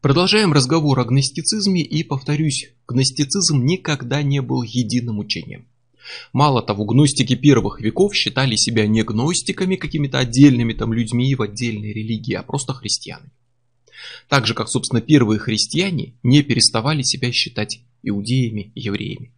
Продолжаем 0.00 0.52
разговор 0.52 0.98
о 1.00 1.04
гностицизме 1.04 1.82
и, 1.82 2.02
повторюсь, 2.02 2.70
гностицизм 2.88 3.64
никогда 3.64 4.22
не 4.22 4.40
был 4.40 4.62
единым 4.62 5.18
учением. 5.18 5.66
Мало 6.32 6.62
того, 6.62 6.84
гностики 6.84 7.36
первых 7.36 7.80
веков 7.80 8.14
считали 8.14 8.56
себя 8.56 8.86
не 8.86 9.02
гностиками, 9.02 9.76
какими-то 9.76 10.18
отдельными 10.18 10.72
там 10.72 10.92
людьми 10.92 11.34
в 11.34 11.42
отдельной 11.42 11.92
религии, 11.92 12.34
а 12.34 12.42
просто 12.42 12.72
христианами. 12.72 13.30
Так 14.28 14.46
же, 14.46 14.54
как, 14.54 14.68
собственно, 14.68 15.00
первые 15.00 15.38
христиане 15.38 16.14
не 16.22 16.42
переставали 16.42 17.02
себя 17.02 17.30
считать 17.30 17.80
иудеями, 18.02 18.72
евреями. 18.74 19.32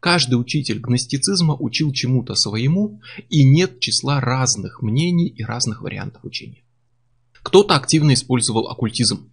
Каждый 0.00 0.34
учитель 0.34 0.78
гностицизма 0.78 1.54
учил 1.54 1.92
чему-то 1.92 2.34
своему, 2.34 3.00
и 3.28 3.44
нет 3.44 3.80
числа 3.80 4.20
разных 4.20 4.82
мнений 4.82 5.28
и 5.28 5.42
разных 5.42 5.82
вариантов 5.82 6.24
учения. 6.24 6.62
Кто-то 7.42 7.74
активно 7.74 8.14
использовал 8.14 8.68
оккультизм, 8.68 9.30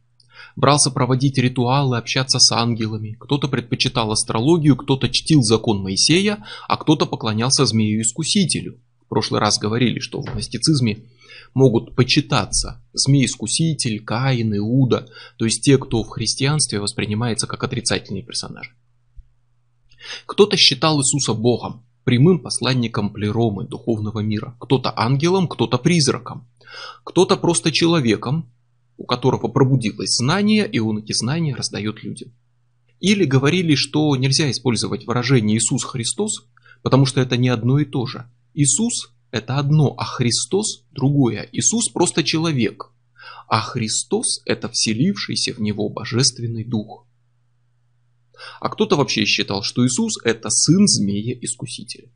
брался 0.56 0.92
проводить 0.92 1.38
ритуалы, 1.38 1.98
общаться 1.98 2.40
с 2.40 2.52
ангелами, 2.52 3.18
кто-то 3.20 3.48
предпочитал 3.48 4.12
астрологию, 4.12 4.76
кто-то 4.76 5.10
чтил 5.10 5.42
закон 5.42 5.80
Моисея, 5.82 6.46
а 6.68 6.78
кто-то 6.78 7.06
поклонялся 7.06 7.66
змею-искусителю. 7.66 8.80
В 9.06 9.10
прошлый 9.10 9.40
раз 9.40 9.60
говорили, 9.60 10.00
что 10.00 10.22
в 10.22 10.26
гностицизме 10.26 11.04
могут 11.54 11.96
почитаться 11.96 12.84
змей-искуситель, 12.94 14.04
Каин, 14.04 14.56
Иуда, 14.58 15.08
то 15.38 15.46
есть 15.46 15.62
те, 15.64 15.78
кто 15.78 16.04
в 16.04 16.10
христианстве 16.10 16.80
воспринимается 16.80 17.48
как 17.48 17.64
отрицательные 17.64 18.24
персонажи. 18.24 18.72
Кто-то 20.26 20.58
считал 20.58 21.00
Иисуса 21.00 21.34
Богом, 21.34 21.84
прямым 22.04 22.40
посланником 22.40 23.12
плеромы 23.12 23.66
духовного 23.66 24.20
мира, 24.20 24.56
кто-то 24.60 24.94
ангелом, 24.96 25.48
кто-то 25.48 25.78
призраком, 25.78 26.48
кто-то 27.04 27.38
просто 27.38 27.72
человеком, 27.72 28.52
у 28.98 29.06
которого 29.06 29.48
пробудилось 29.48 30.18
знание, 30.18 30.70
и 30.70 30.80
он 30.80 31.00
эти 31.00 31.14
знания 31.14 31.56
раздает 31.56 32.04
людям. 32.04 32.32
Или 33.00 33.26
говорили, 33.26 33.76
что 33.76 34.16
нельзя 34.16 34.50
использовать 34.50 35.06
выражение 35.06 35.58
Иисус 35.58 35.84
Христос, 35.84 36.48
потому 36.82 37.06
что 37.06 37.22
это 37.22 37.38
не 37.38 37.50
одно 37.50 37.80
и 37.80 37.86
то 37.86 38.06
же. 38.06 38.30
Иисус– 38.54 39.12
это 39.32 39.58
одно, 39.58 39.94
а 39.98 40.06
Христос– 40.06 40.86
другое. 40.92 41.48
Иисус 41.52 41.90
просто 41.90 42.24
человек, 42.24 42.92
а 43.48 43.60
Христос– 43.62 44.42
это 44.46 44.70
вселившийся 44.70 45.54
в 45.54 45.60
него 45.60 45.90
Божественный 45.90 46.64
Дух. 46.64 47.06
А 48.60 48.70
кто-то 48.70 48.96
вообще 48.96 49.26
считал, 49.26 49.64
что 49.64 49.86
Иисус– 49.86 50.14
это 50.24 50.50
сын 50.50 50.88
змея-искусителя. 50.88 52.10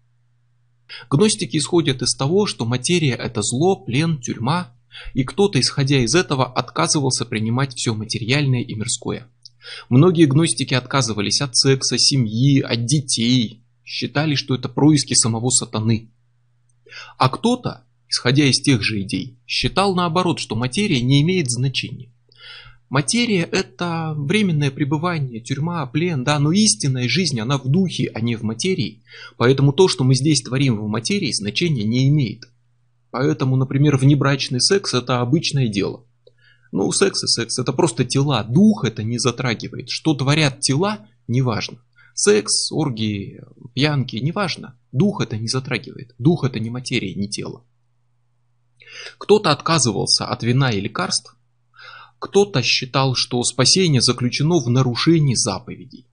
Гностики 1.10 1.58
исходят 1.58 2.02
из 2.02 2.16
того, 2.16 2.46
что 2.46 2.66
материя– 2.66 3.16
это 3.20 3.42
зло, 3.42 3.76
плен, 3.76 4.20
тюрьма, 4.20 4.76
и 5.14 5.24
кто-то, 5.24 5.60
исходя 5.60 6.00
из 6.00 6.16
этого, 6.16 6.46
отказывался 6.46 7.26
принимать 7.26 7.74
все 7.76 7.94
материальное 7.94 8.62
и 8.62 8.74
мирское. 8.74 9.28
Многие 9.90 10.26
гностики 10.26 10.74
отказывались 10.74 11.42
от 11.42 11.56
секса, 11.56 11.98
семьи, 11.98 12.62
от 12.62 12.86
детей, 12.86 13.64
считали, 13.84 14.36
что 14.36 14.56
это 14.56 14.70
происки 14.70 15.14
самого 15.14 15.50
сатаны. 15.50 16.12
А 17.18 17.30
кто-то, 17.30 17.86
исходя 18.08 18.46
из 18.46 18.62
тех 18.62 18.82
же 18.84 19.02
идей, 19.02 19.40
считал 19.46 19.96
наоборот, 19.96 20.40
что 20.40 20.56
материя 20.56 21.02
не 21.02 21.22
имеет 21.22 21.50
значения. 21.50 22.12
Материя– 22.90 23.48
это 23.52 24.16
временное 24.18 24.72
пребывание, 24.72 25.42
тюрьма, 25.42 25.86
плен, 25.86 26.24
да, 26.24 26.40
но 26.40 26.52
истинная 26.52 27.08
жизнь, 27.08 27.40
она 27.40 27.60
в 27.60 27.68
духе, 27.68 28.10
а 28.16 28.20
не 28.20 28.36
в 28.36 28.42
материи. 28.42 29.04
Поэтому 29.38 29.74
то, 29.74 29.88
что 29.88 30.04
мы 30.04 30.16
здесь 30.16 30.42
творим 30.42 30.80
в 30.80 30.88
материи, 30.88 31.32
значения 31.32 31.84
не 31.84 32.10
имеет. 32.10 32.50
Поэтому, 33.12 33.56
например, 33.56 33.98
внебрачный 33.98 34.62
секс– 34.62 34.94
это 34.94 35.22
обычное 35.22 35.68
дело. 35.68 36.06
Ну, 36.72 36.92
секс 36.92 37.24
и 37.24 37.28
секс– 37.28 37.58
это 37.60 37.74
просто 37.74 38.06
тела, 38.06 38.44
дух 38.44 38.86
это 38.86 39.04
не 39.04 39.18
затрагивает. 39.18 39.90
Что 39.90 40.14
творят 40.14 40.60
тела– 40.60 41.08
неважно. 41.28 41.80
Секс, 42.14 42.72
оргии, 42.72 43.42
пьянки– 43.74 44.16
неважно. 44.22 44.78
Дух 44.92 45.22
это 45.22 45.38
не 45.38 45.48
затрагивает. 45.48 46.14
Дух 46.20 46.44
это 46.44 46.60
не 46.60 46.70
материя, 46.70 47.16
не 47.16 47.30
тело. 47.30 47.66
Кто-то 49.18 49.52
отказывался 49.52 50.26
от 50.26 50.44
вина 50.44 50.72
и 50.72 50.80
лекарств, 50.80 51.36
кто-то 52.20 52.62
считал, 52.62 53.16
что 53.16 53.42
спасение 53.44 54.02
заключено 54.02 54.60
в 54.60 54.70
нарушении 54.70 55.36
заповедей. 55.36 56.06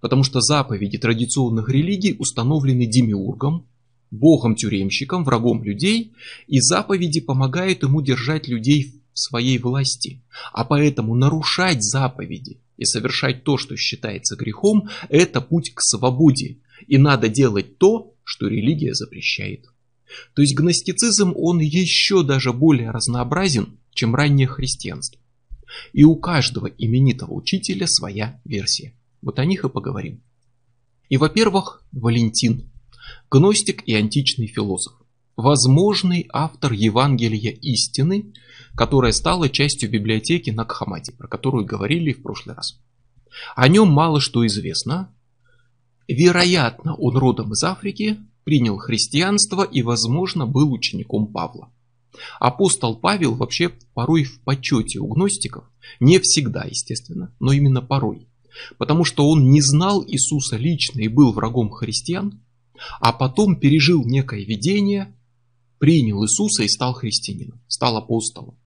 Потому 0.00 0.24
что 0.24 0.40
заповеди 0.40 0.98
традиционных 0.98 1.68
религий 1.68 2.16
установлены 2.18 2.86
демиургом, 2.86 3.68
богом-тюремщиком, 4.10 5.24
врагом 5.24 5.62
людей, 5.62 6.14
и 6.46 6.60
заповеди 6.60 7.20
помогают 7.20 7.82
ему 7.82 8.00
держать 8.00 8.48
людей 8.48 9.02
в 9.12 9.18
своей 9.18 9.58
власти. 9.58 10.22
А 10.52 10.64
поэтому 10.64 11.14
нарушать 11.14 11.82
заповеди 11.82 12.60
и 12.76 12.84
совершать 12.84 13.44
то, 13.44 13.56
что 13.56 13.76
считается 13.76 14.36
грехом, 14.36 14.88
это 15.08 15.40
путь 15.40 15.72
к 15.74 15.80
свободе. 15.80 16.58
И 16.86 16.98
надо 16.98 17.28
делать 17.28 17.78
то, 17.78 18.14
что 18.24 18.48
религия 18.48 18.94
запрещает. 18.94 19.66
То 20.34 20.42
есть 20.42 20.54
гностицизм, 20.54 21.32
он 21.36 21.60
еще 21.60 22.22
даже 22.22 22.52
более 22.52 22.90
разнообразен, 22.90 23.78
чем 23.92 24.14
раннее 24.14 24.46
христианство. 24.46 25.20
И 25.92 26.04
у 26.04 26.16
каждого 26.16 26.66
именитого 26.66 27.32
учителя 27.32 27.86
своя 27.86 28.40
версия. 28.44 28.94
Вот 29.22 29.38
о 29.38 29.44
них 29.44 29.64
и 29.64 29.68
поговорим. 29.68 30.22
И, 31.08 31.16
во-первых, 31.16 31.82
Валентин, 31.92 32.70
гностик 33.34 33.82
и 33.88 33.94
античный 33.96 34.46
философ, 34.46 34.92
возможный 35.36 36.28
автор 36.32 36.72
Евангелия 36.72 37.50
истины, 37.50 38.32
которая 38.76 39.10
стала 39.10 39.48
частью 39.48 39.90
библиотеки 39.90 40.50
на 40.50 40.64
Кхамате, 40.64 41.10
про 41.10 41.26
которую 41.26 41.66
говорили 41.66 42.12
в 42.12 42.22
прошлый 42.22 42.54
раз. 42.54 42.78
О 43.56 43.66
нем 43.66 43.88
мало 43.88 44.20
что 44.20 44.46
известно. 44.46 45.12
Вероятно, 46.06 46.94
он 46.94 47.16
родом 47.16 47.54
из 47.54 47.64
Африки, 47.64 48.18
принял 48.44 48.78
христианство 48.78 49.64
и, 49.64 49.82
возможно, 49.82 50.46
был 50.46 50.72
учеником 50.72 51.26
Павла. 51.26 51.72
Апостол 52.38 52.94
Павел 52.96 53.34
вообще 53.34 53.72
порой 53.94 54.22
в 54.22 54.42
почете 54.42 55.00
у 55.00 55.08
гностиков, 55.08 55.64
не 55.98 56.20
всегда, 56.20 56.62
естественно, 56.62 57.34
но 57.40 57.50
именно 57.50 57.82
порой. 57.82 58.28
Потому 58.78 59.02
что 59.02 59.28
он 59.28 59.50
не 59.50 59.60
знал 59.60 60.04
Иисуса 60.06 60.56
лично 60.56 61.00
и 61.00 61.08
был 61.08 61.32
врагом 61.32 61.70
христиан, 61.70 62.43
а 63.00 63.12
потом 63.12 63.56
пережил 63.56 64.04
некое 64.04 64.44
видение, 64.44 65.14
принял 65.78 66.24
Иисуса 66.24 66.62
и 66.62 66.68
стал 66.68 66.94
христианином, 66.94 67.60
стал 67.68 67.96
апостолом. 67.96 68.58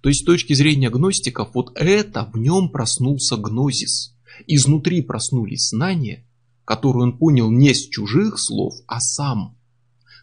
То 0.00 0.08
есть 0.08 0.22
с 0.22 0.24
точки 0.24 0.52
зрения 0.54 0.90
гностиков, 0.90 1.54
вот 1.54 1.72
это 1.74 2.30
в 2.32 2.38
нем 2.38 2.70
проснулся 2.70 3.36
гнозис. 3.36 4.14
Изнутри 4.46 5.02
проснулись 5.02 5.68
знания, 5.68 6.26
которые 6.64 7.04
он 7.04 7.18
понял 7.18 7.50
не 7.50 7.74
с 7.74 7.88
чужих 7.88 8.38
слов, 8.38 8.74
а 8.86 9.00
сам. 9.00 9.58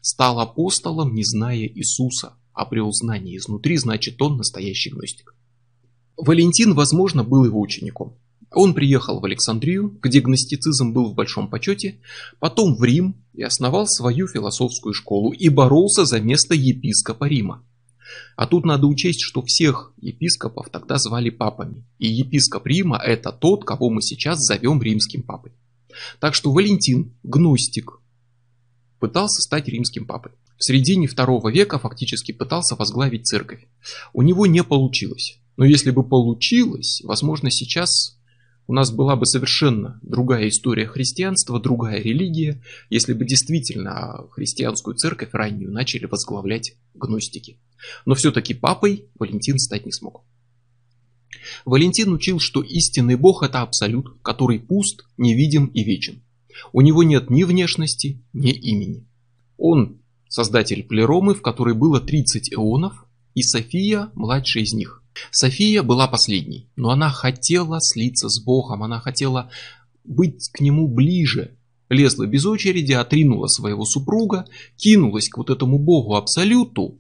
Стал 0.02 0.40
апостолом, 0.40 1.14
не 1.14 1.24
зная 1.24 1.68
Иисуса, 1.68 2.34
обрел 2.54 2.92
знания 2.92 3.38
изнутри, 3.38 3.78
значит 3.78 4.22
он 4.22 4.38
настоящий 4.38 4.90
гностик. 4.90 5.36
Валентин, 6.18 6.74
возможно, 6.74 7.24
был 7.24 7.46
его 7.46 7.60
учеником. 7.60 8.18
Он 8.52 8.74
приехал 8.74 9.20
в 9.20 9.26
Александрию, 9.26 10.00
где 10.02 10.22
гностицизм 10.22 10.92
был 10.92 11.12
в 11.12 11.16
большом 11.16 11.50
почете, 11.50 12.00
потом 12.40 12.76
в 12.76 12.84
Рим 12.84 13.24
и 13.34 13.44
основал 13.44 13.88
свою 13.88 14.28
философскую 14.28 14.94
школу 14.94 15.32
и 15.32 15.50
боролся 15.50 16.06
за 16.06 16.20
место 16.20 16.56
епископа 16.56 17.26
Рима. 17.26 17.64
А 18.36 18.48
тут 18.48 18.66
надо 18.66 18.88
учесть, 18.88 19.22
что 19.22 19.44
всех 19.44 19.94
епископов 20.02 20.70
тогда 20.70 20.98
звали 20.98 21.30
папами. 21.30 21.86
И 22.00 22.08
епископ 22.08 22.66
Рима 22.66 22.98
это 22.98 23.32
тот, 23.32 23.66
кого 23.66 23.92
мы 23.92 24.02
сейчас 24.02 24.40
зовем 24.40 24.82
римским 24.82 25.22
папой. 25.22 25.52
Так 26.20 26.34
что 26.34 26.52
Валентин, 26.52 27.14
гностик, 27.22 28.00
пытался 29.00 29.42
стать 29.42 29.68
римским 29.68 30.06
папой. 30.06 30.32
В 30.58 30.64
середине 30.64 31.08
второго 31.08 31.52
века 31.52 31.80
фактически 31.80 32.32
пытался 32.32 32.76
возглавить 32.76 33.28
церковь. 33.28 33.68
У 34.12 34.24
него 34.24 34.46
не 34.48 34.64
получилось. 34.64 35.40
Но 35.56 35.66
если 35.66 35.92
бы 35.92 36.04
получилось, 36.04 37.02
возможно 37.04 37.52
сейчас 37.52 38.19
у 38.70 38.74
нас 38.74 38.92
была 38.92 39.16
бы 39.16 39.26
совершенно 39.26 40.00
другая 40.04 40.48
история 40.48 40.86
христианства, 40.86 41.60
другая 41.60 42.00
религия, 42.00 42.62
если 42.92 43.14
бы 43.14 43.26
действительно 43.26 44.28
христианскую 44.30 44.96
церковь 44.96 45.30
раннюю 45.34 45.72
начали 45.72 46.06
возглавлять 46.06 46.76
гностики. 46.94 47.58
Но 48.06 48.14
все-таки 48.14 48.54
папой 48.54 49.06
Валентин 49.18 49.58
стать 49.58 49.88
не 49.88 49.92
смог. 49.92 50.24
Валентин 51.66 52.14
учил, 52.14 52.40
что 52.40 52.62
истинный 52.62 53.16
Бог 53.16 53.42
это 53.42 53.64
абсолют, 53.64 54.22
который 54.22 54.60
пуст, 54.60 55.04
невидим 55.18 55.66
и 55.66 55.84
вечен. 55.84 56.22
У 56.72 56.82
него 56.82 57.02
нет 57.02 57.32
ни 57.32 57.46
внешности, 57.46 58.24
ни 58.34 58.52
имени. 58.52 59.04
Он 59.58 60.00
создатель 60.28 60.84
плеромы, 60.84 61.34
в 61.34 61.42
которой 61.42 61.74
было 61.74 62.00
30 62.00 62.54
эонов, 62.54 63.04
и 63.34 63.42
София 63.42 64.12
младшая 64.14 64.64
из 64.64 64.74
них. 64.74 65.04
София 65.32 65.84
была 65.84 66.08
последней, 66.08 66.70
но 66.76 66.90
она 66.90 67.10
хотела 67.10 67.80
слиться 67.82 68.30
с 68.30 68.42
Богом, 68.44 68.84
она 68.84 69.00
хотела 69.00 69.50
быть 70.04 70.50
к 70.52 70.62
нему 70.62 70.88
ближе. 70.88 71.56
Лезла 71.90 72.28
без 72.28 72.46
очереди, 72.46 72.94
отринула 72.94 73.48
своего 73.48 73.84
супруга, 73.84 74.46
кинулась 74.78 75.30
к 75.30 75.38
вот 75.38 75.50
этому 75.50 75.80
Богу 75.80 76.16
Абсолюту, 76.16 77.00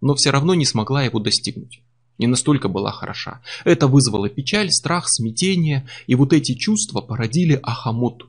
но 0.00 0.14
все 0.14 0.30
равно 0.30 0.54
не 0.54 0.64
смогла 0.64 1.02
его 1.02 1.18
достигнуть. 1.18 1.82
не 2.18 2.26
настолько 2.26 2.68
была 2.68 2.92
хороша. 2.92 3.42
Это 3.64 3.88
вызвало 3.88 4.28
печаль, 4.28 4.70
страх, 4.70 5.08
смятение, 5.08 5.88
и 6.06 6.14
вот 6.14 6.32
эти 6.32 6.54
чувства 6.54 7.00
породили 7.00 7.58
Ахамот, 7.62 8.24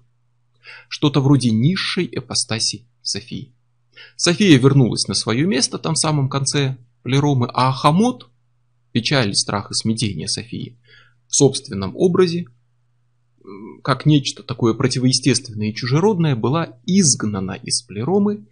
что-то 0.87 1.21
вроде 1.21 1.51
низшей 1.51 2.09
эпостаси 2.11 2.87
Софии. 3.01 3.53
София 4.15 4.57
вернулась 4.57 5.07
на 5.07 5.13
свое 5.13 5.45
место 5.45 5.77
там 5.77 5.93
в 5.93 5.99
самом 5.99 6.29
конце 6.29 6.77
Плеромы, 7.03 7.47
а 7.53 7.69
Ахамот, 7.69 8.29
печаль, 8.91 9.35
страх 9.35 9.71
и 9.71 9.73
смятение 9.73 10.27
Софии, 10.27 10.79
в 11.27 11.35
собственном 11.35 11.95
образе, 11.95 12.45
как 13.83 14.05
нечто 14.05 14.43
такое 14.43 14.73
противоестественное 14.73 15.69
и 15.69 15.75
чужеродное, 15.75 16.35
была 16.35 16.79
изгнана 16.85 17.51
из 17.51 17.81
Плеромы, 17.81 18.47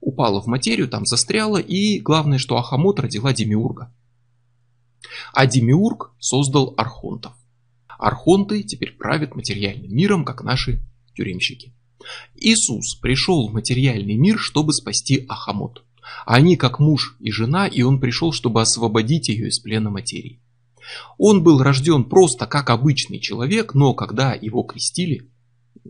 упала 0.00 0.40
в 0.40 0.46
материю, 0.46 0.88
там 0.88 1.04
застряла, 1.04 1.58
и 1.58 2.00
главное, 2.00 2.38
что 2.38 2.56
Ахамот 2.56 3.00
родила 3.00 3.32
Демиурга. 3.32 3.92
А 5.32 5.46
Демиург 5.46 6.14
создал 6.18 6.74
архонтов. 6.76 7.34
Архонты 7.98 8.62
теперь 8.62 8.92
правят 8.92 9.34
материальным 9.34 9.94
миром, 9.94 10.24
как 10.24 10.42
наши 10.42 10.80
тюремщики. 11.14 11.74
Иисус 12.34 12.94
пришел 12.96 13.48
в 13.48 13.52
материальный 13.52 14.16
мир, 14.16 14.38
чтобы 14.38 14.72
спасти 14.72 15.24
Ахамот. 15.28 15.85
Они 16.24 16.56
как 16.56 16.78
муж 16.78 17.16
и 17.20 17.30
жена, 17.30 17.66
и 17.66 17.82
он 17.82 18.00
пришел, 18.00 18.32
чтобы 18.32 18.60
освободить 18.60 19.28
ее 19.28 19.48
из 19.48 19.58
плена 19.58 19.90
материи. 19.90 20.40
Он 21.18 21.42
был 21.42 21.62
рожден 21.62 22.04
просто 22.04 22.46
как 22.46 22.70
обычный 22.70 23.18
человек, 23.18 23.74
но 23.74 23.94
когда 23.94 24.34
его 24.34 24.62
крестили, 24.62 25.28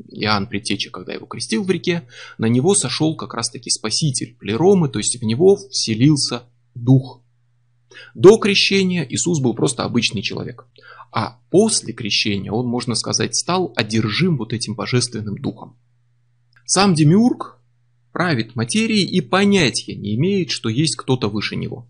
Иоанн 0.09 0.47
Предтеча, 0.47 0.91
когда 0.91 1.13
его 1.13 1.27
крестил 1.27 1.65
в 1.65 1.71
реке, 1.71 2.07
на 2.39 2.47
него 2.47 2.75
сошел 2.75 3.17
как 3.17 3.35
раз 3.35 3.51
таки 3.51 3.71
спаситель 3.71 4.37
Плеромы, 4.39 4.89
то 4.89 4.99
есть 4.99 5.21
в 5.21 5.25
него 5.25 5.57
вселился 5.57 6.45
дух. 6.75 7.23
До 8.15 8.37
крещения 8.39 9.07
Иисус 9.09 9.41
был 9.41 9.55
просто 9.55 9.85
обычный 9.85 10.23
человек. 10.23 10.67
А 11.13 11.39
после 11.51 11.93
крещения 11.93 12.53
он, 12.53 12.67
можно 12.67 12.95
сказать, 12.95 13.35
стал 13.35 13.73
одержим 13.77 14.37
вот 14.37 14.53
этим 14.53 14.75
божественным 14.75 15.39
духом. 15.39 15.79
Сам 16.67 16.95
Демиург 16.95 17.56
правит 18.17 18.57
материей 18.57 19.05
и 19.05 19.21
понятия 19.21 19.95
не 19.95 20.15
имеет, 20.15 20.49
что 20.49 20.71
есть 20.71 20.97
кто-то 20.97 21.29
выше 21.29 21.55
него. 21.55 21.87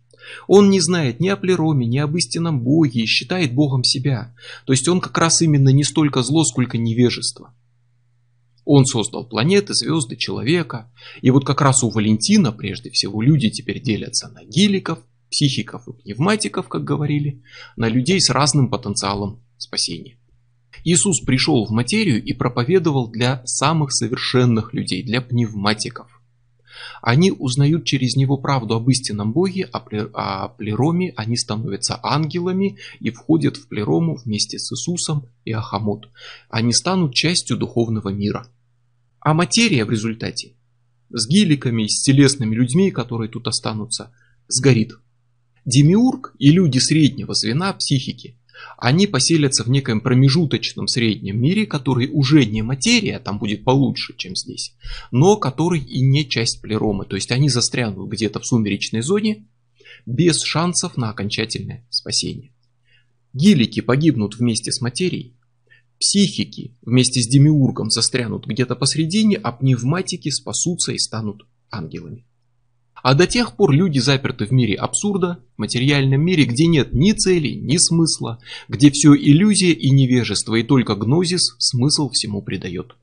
Он 0.48 0.70
не 0.70 0.80
знает 0.80 1.20
ни 1.20 1.28
о 1.28 1.36
плероме, 1.36 1.86
ни 1.86 1.98
об 1.98 2.16
истинном 2.16 2.64
Боге 2.64 3.02
и 3.02 3.06
считает 3.06 3.54
Богом 3.54 3.84
себя. 3.84 4.34
То 4.64 4.72
есть 4.72 4.88
он 4.88 5.00
как 5.00 5.16
раз 5.18 5.40
именно 5.40 5.68
не 5.68 5.84
столько 5.84 6.24
зло, 6.24 6.42
сколько 6.42 6.78
невежество. 6.78 7.54
Он 8.64 8.86
создал 8.86 9.28
планеты, 9.28 9.72
звезды, 9.72 10.16
человека. 10.16 10.92
И 11.22 11.30
вот 11.30 11.44
как 11.44 11.60
раз 11.60 11.84
у 11.84 11.90
Валентина, 11.90 12.50
прежде 12.50 12.90
всего, 12.90 13.22
люди 13.22 13.48
теперь 13.48 13.80
делятся 13.80 14.26
на 14.26 14.42
гиликов, 14.42 14.98
психиков 15.30 15.86
и 15.86 15.92
пневматиков, 15.92 16.68
как 16.68 16.82
говорили, 16.82 17.40
на 17.76 17.88
людей 17.88 18.20
с 18.20 18.30
разным 18.30 18.68
потенциалом 18.68 19.44
спасения. 19.58 20.18
Иисус 20.82 21.20
пришел 21.20 21.64
в 21.66 21.70
материю 21.70 22.20
и 22.20 22.32
проповедовал 22.32 23.08
для 23.08 23.46
самых 23.46 23.92
совершенных 23.92 24.74
людей, 24.74 25.04
для 25.04 25.20
пневматиков. 25.20 26.15
Они 27.02 27.30
узнают 27.30 27.84
через 27.84 28.16
него 28.16 28.36
правду 28.36 28.74
об 28.74 28.88
истинном 28.90 29.32
Боге, 29.32 29.68
а 29.72 30.44
о 30.44 30.48
плероме 30.48 31.12
они 31.16 31.36
становятся 31.36 31.98
ангелами 32.02 32.78
и 33.00 33.10
входят 33.10 33.56
в 33.56 33.68
плерому 33.68 34.16
вместе 34.16 34.58
с 34.58 34.72
Иисусом 34.72 35.26
и 35.44 35.52
Ахамот. 35.52 36.08
Они 36.48 36.72
станут 36.72 37.14
частью 37.14 37.56
духовного 37.56 38.10
мира. 38.10 38.46
А 39.20 39.34
материя 39.34 39.84
в 39.84 39.90
результате 39.90 40.54
с 41.10 41.28
гиликами 41.28 41.86
с 41.86 42.02
телесными 42.02 42.54
людьми, 42.54 42.90
которые 42.90 43.30
тут 43.30 43.46
останутся, 43.46 44.12
сгорит. 44.48 44.98
Демиург 45.64 46.34
и 46.38 46.50
люди 46.50 46.78
среднего 46.78 47.34
звена 47.34 47.72
психики, 47.72 48.38
они 48.78 49.06
поселятся 49.06 49.64
в 49.64 49.70
некоем 49.70 50.00
промежуточном 50.00 50.88
среднем 50.88 51.40
мире, 51.40 51.66
который 51.66 52.08
уже 52.12 52.44
не 52.44 52.62
материя, 52.62 53.18
там 53.18 53.38
будет 53.38 53.64
получше, 53.64 54.14
чем 54.16 54.36
здесь, 54.36 54.74
но 55.10 55.36
который 55.36 55.80
и 55.80 56.00
не 56.00 56.28
часть 56.28 56.60
плеромы, 56.60 57.04
то 57.04 57.16
есть 57.16 57.30
они 57.32 57.48
застрянут 57.48 58.08
где-то 58.10 58.40
в 58.40 58.46
сумеречной 58.46 59.02
зоне 59.02 59.46
без 60.04 60.42
шансов 60.42 60.96
на 60.96 61.10
окончательное 61.10 61.86
спасение. 61.90 62.52
Гилики 63.32 63.80
погибнут 63.80 64.36
вместе 64.36 64.72
с 64.72 64.80
материей, 64.80 65.36
психики 65.98 66.76
вместе 66.82 67.20
с 67.20 67.28
демиургом 67.28 67.90
застрянут 67.90 68.46
где-то 68.46 68.76
посредине, 68.76 69.36
а 69.36 69.52
пневматики 69.52 70.30
спасутся 70.30 70.92
и 70.92 70.98
станут 70.98 71.46
ангелами. 71.70 72.26
А 73.06 73.14
до 73.14 73.28
тех 73.28 73.54
пор 73.54 73.70
люди 73.70 74.00
заперты 74.00 74.46
в 74.46 74.50
мире 74.50 74.74
абсурда, 74.74 75.38
материальном 75.58 76.20
мире, 76.22 76.44
где 76.44 76.66
нет 76.66 76.92
ни 76.92 77.12
цели, 77.12 77.50
ни 77.54 77.76
смысла, 77.76 78.40
где 78.66 78.90
все 78.90 79.14
иллюзия 79.14 79.70
и 79.70 79.90
невежество, 79.90 80.56
и 80.56 80.64
только 80.64 80.96
гнозис 80.96 81.54
смысл 81.60 82.10
всему 82.10 82.42
придает. 82.42 82.96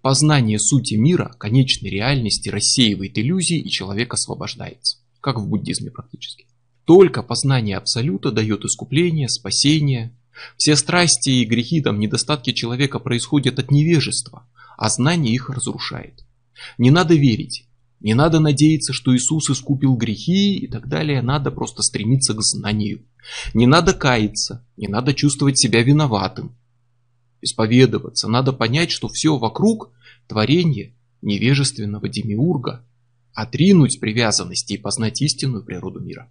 Познание 0.00 0.58
сути 0.58 0.94
мира, 0.94 1.36
конечной 1.38 1.90
реальности 1.90 2.48
рассеивает 2.48 3.18
иллюзии, 3.18 3.58
и 3.58 3.68
человек 3.68 4.14
освобождается, 4.14 4.96
как 5.20 5.38
в 5.38 5.46
буддизме 5.46 5.90
практически. 5.90 6.46
Только 6.86 7.22
познание 7.22 7.76
абсолюта 7.76 8.32
дает 8.32 8.64
искупление, 8.64 9.28
спасение. 9.28 10.16
Все 10.56 10.74
страсти 10.74 11.28
и 11.28 11.44
грехи, 11.44 11.82
там 11.82 12.00
недостатки 12.00 12.54
человека 12.54 12.98
происходят 12.98 13.58
от 13.58 13.70
невежества, 13.70 14.48
а 14.78 14.88
знание 14.88 15.34
их 15.34 15.50
разрушает. 15.50 16.24
Не 16.78 16.90
надо 16.90 17.14
верить, 17.14 17.66
не 18.02 18.14
надо 18.14 18.40
надеяться, 18.40 18.92
что 18.92 19.14
Иисус 19.14 19.48
искупил 19.48 19.94
грехи 19.94 20.56
и 20.56 20.66
так 20.66 20.88
далее, 20.88 21.22
надо 21.22 21.52
просто 21.52 21.82
стремиться 21.82 22.34
к 22.34 22.42
знанию. 22.42 23.06
Не 23.54 23.66
надо 23.66 23.94
каяться, 23.94 24.66
не 24.76 24.88
надо 24.88 25.14
чувствовать 25.14 25.56
себя 25.58 25.82
виноватым. 25.84 26.56
Исповедоваться, 27.40 28.28
надо 28.28 28.52
понять, 28.52 28.90
что 28.90 29.06
все 29.06 29.38
вокруг 29.38 29.92
творение 30.26 30.96
невежественного 31.22 32.08
демиурга, 32.08 32.84
отринуть 33.34 34.00
привязанности 34.00 34.72
и 34.72 34.78
познать 34.78 35.22
истинную 35.22 35.64
природу 35.64 36.00
мира. 36.00 36.28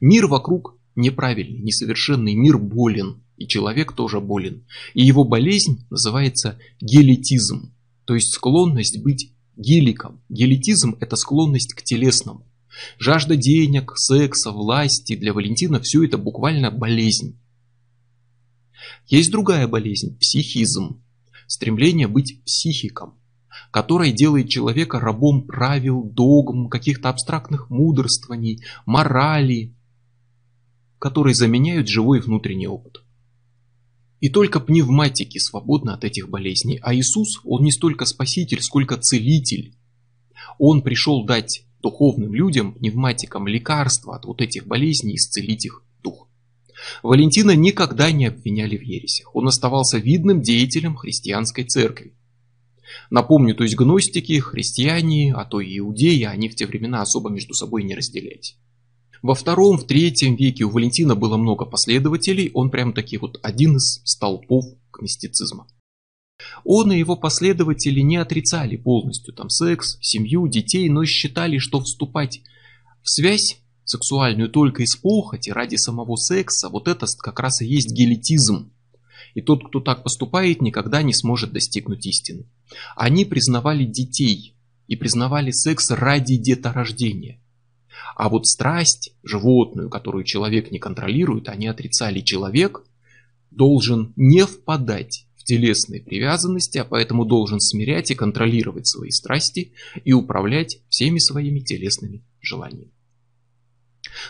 Мир 0.00 0.26
вокруг 0.26 0.76
неправильный, 0.96 1.60
несовершенный, 1.60 2.34
мир 2.34 2.58
болен, 2.58 3.22
и 3.36 3.46
человек 3.46 3.92
тоже 3.92 4.20
болен. 4.20 4.66
И 4.94 5.04
его 5.04 5.22
болезнь 5.24 5.86
называется 5.88 6.58
гелетизм, 6.80 7.72
то 8.06 8.14
есть 8.16 8.32
склонность 8.32 9.00
быть 9.02 9.35
геликом. 9.56 10.22
Гелитизм– 10.28 10.96
это 11.00 11.16
склонность 11.16 11.74
к 11.74 11.82
телесному. 11.82 12.46
Жажда 12.98 13.36
денег, 13.36 13.92
секса, 13.96 14.50
власти 14.50 15.16
для 15.16 15.32
Валентина– 15.32 15.80
все 15.82 16.04
это 16.04 16.18
буквально 16.18 16.70
болезнь. 16.70 17.38
Есть 19.06 19.30
другая 19.30 19.66
болезнь– 19.66 20.16
психизм. 20.20 21.02
Стремление 21.46 22.08
быть 22.08 22.42
психиком, 22.44 23.18
которое 23.70 24.12
делает 24.12 24.48
человека 24.48 24.98
рабом 24.98 25.46
правил, 25.46 26.02
догм, 26.02 26.68
каких-то 26.68 27.08
абстрактных 27.08 27.70
мудрствований, 27.70 28.62
морали, 28.84 29.74
которые 30.98 31.34
заменяют 31.34 31.88
живой 31.88 32.20
внутренний 32.20 32.66
опыт. 32.66 33.05
И 34.20 34.28
только 34.28 34.60
пневматики 34.60 35.38
свободны 35.38 35.90
от 35.90 36.04
этих 36.04 36.30
болезней. 36.30 36.78
А 36.82 36.94
Иисус, 36.94 37.40
Он 37.44 37.62
не 37.62 37.72
столько 37.72 38.06
спаситель, 38.06 38.62
сколько 38.62 38.96
целитель. 38.96 39.74
Он 40.58 40.82
пришел 40.82 41.24
дать 41.24 41.64
духовным 41.82 42.34
людям, 42.34 42.74
пневматикам, 42.74 43.46
лекарства 43.46 44.16
от 44.16 44.24
вот 44.24 44.40
этих 44.40 44.66
болезней, 44.66 45.16
исцелить 45.16 45.66
их 45.66 45.82
дух. 46.02 46.28
Валентина 47.02 47.54
никогда 47.54 48.10
не 48.10 48.26
обвиняли 48.26 48.76
в 48.76 48.82
ересях. 48.82 49.34
Он 49.34 49.48
оставался 49.48 49.98
видным 49.98 50.42
деятелем 50.42 50.96
христианской 50.96 51.64
церкви. 51.64 52.14
Напомню, 53.10 53.54
то 53.54 53.64
есть 53.64 53.76
гностики, 53.76 54.38
христиане, 54.38 55.34
а 55.34 55.44
то 55.44 55.60
и 55.60 55.78
иудеи, 55.78 56.22
они 56.22 56.48
в 56.48 56.54
те 56.54 56.66
времена 56.66 57.02
особо 57.02 57.30
между 57.30 57.54
собой 57.54 57.82
не 57.82 57.94
разделялись. 57.94 58.56
Во 59.22 59.34
втором, 59.34 59.78
в 59.78 59.86
третьем 59.86 60.36
веке 60.36 60.64
у 60.64 60.70
Валентина 60.70 61.14
было 61.14 61.36
много 61.36 61.64
последователей, 61.64 62.50
он 62.54 62.70
прям 62.70 62.92
таки 62.92 63.18
вот 63.18 63.38
один 63.42 63.76
из 63.76 64.00
столпов 64.04 64.64
гностицизма. 64.92 65.66
Он 66.64 66.92
и 66.92 66.98
его 66.98 67.16
последователи 67.16 68.00
не 68.00 68.16
отрицали 68.16 68.76
полностью 68.76 69.32
там 69.34 69.48
секс, 69.48 69.98
семью, 70.00 70.46
детей, 70.48 70.88
но 70.88 71.04
считали, 71.04 71.58
что 71.58 71.80
вступать 71.80 72.42
в 73.02 73.10
связь 73.10 73.60
сексуальную 73.84 74.50
только 74.50 74.82
из 74.82 74.96
похоти 74.96 75.50
ради 75.50 75.76
самого 75.76 76.16
секса, 76.16 76.68
вот 76.68 76.88
это 76.88 77.06
как 77.18 77.40
раз 77.40 77.62
и 77.62 77.66
есть 77.66 77.92
гелетизм. 77.92 78.72
И 79.34 79.40
тот, 79.40 79.68
кто 79.68 79.80
так 79.80 80.02
поступает, 80.02 80.60
никогда 80.60 81.02
не 81.02 81.12
сможет 81.12 81.52
достигнуть 81.52 82.06
истины. 82.06 82.46
Они 82.96 83.24
признавали 83.24 83.84
детей 83.84 84.54
и 84.88 84.96
признавали 84.96 85.50
секс 85.50 85.90
ради 85.90 86.36
деторождения. 86.36 87.40
А 88.16 88.30
вот 88.30 88.46
страсть 88.46 89.14
животную, 89.22 89.90
которую 89.90 90.24
человек 90.24 90.70
не 90.70 90.78
контролирует, 90.78 91.50
они 91.50 91.66
отрицали. 91.66 92.20
Человек 92.20 92.82
должен 93.50 94.14
не 94.16 94.46
впадать 94.46 95.26
в 95.36 95.44
телесные 95.44 96.00
привязанности, 96.00 96.78
а 96.78 96.86
поэтому 96.86 97.26
должен 97.26 97.60
смирять 97.60 98.10
и 98.10 98.14
контролировать 98.14 98.86
свои 98.86 99.10
страсти 99.10 99.74
и 100.02 100.14
управлять 100.14 100.78
всеми 100.88 101.18
своими 101.18 101.60
телесными 101.60 102.24
желаниями. 102.40 102.90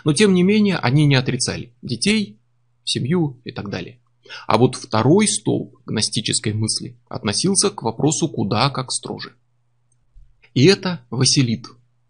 Но 0.05 0.13
тем 0.13 0.35
не 0.35 0.43
менее 0.43 0.79
они 0.79 1.07
не 1.07 1.15
отрицали 1.15 1.73
детей, 1.81 2.41
семью 2.83 3.41
и 3.45 3.53
так 3.53 3.71
далее. 3.71 4.01
А 4.49 4.59
вот 4.59 4.75
второй 4.75 5.29
столб 5.29 5.77
гностической 5.87 6.55
мысли 6.55 6.99
относился 7.09 7.71
к 7.71 7.85
вопросу 7.85 8.29
куда 8.29 8.69
как 8.71 8.91
строже. 8.91 9.37
И 10.55 10.65
это 10.65 11.07
Василит, 11.09 11.67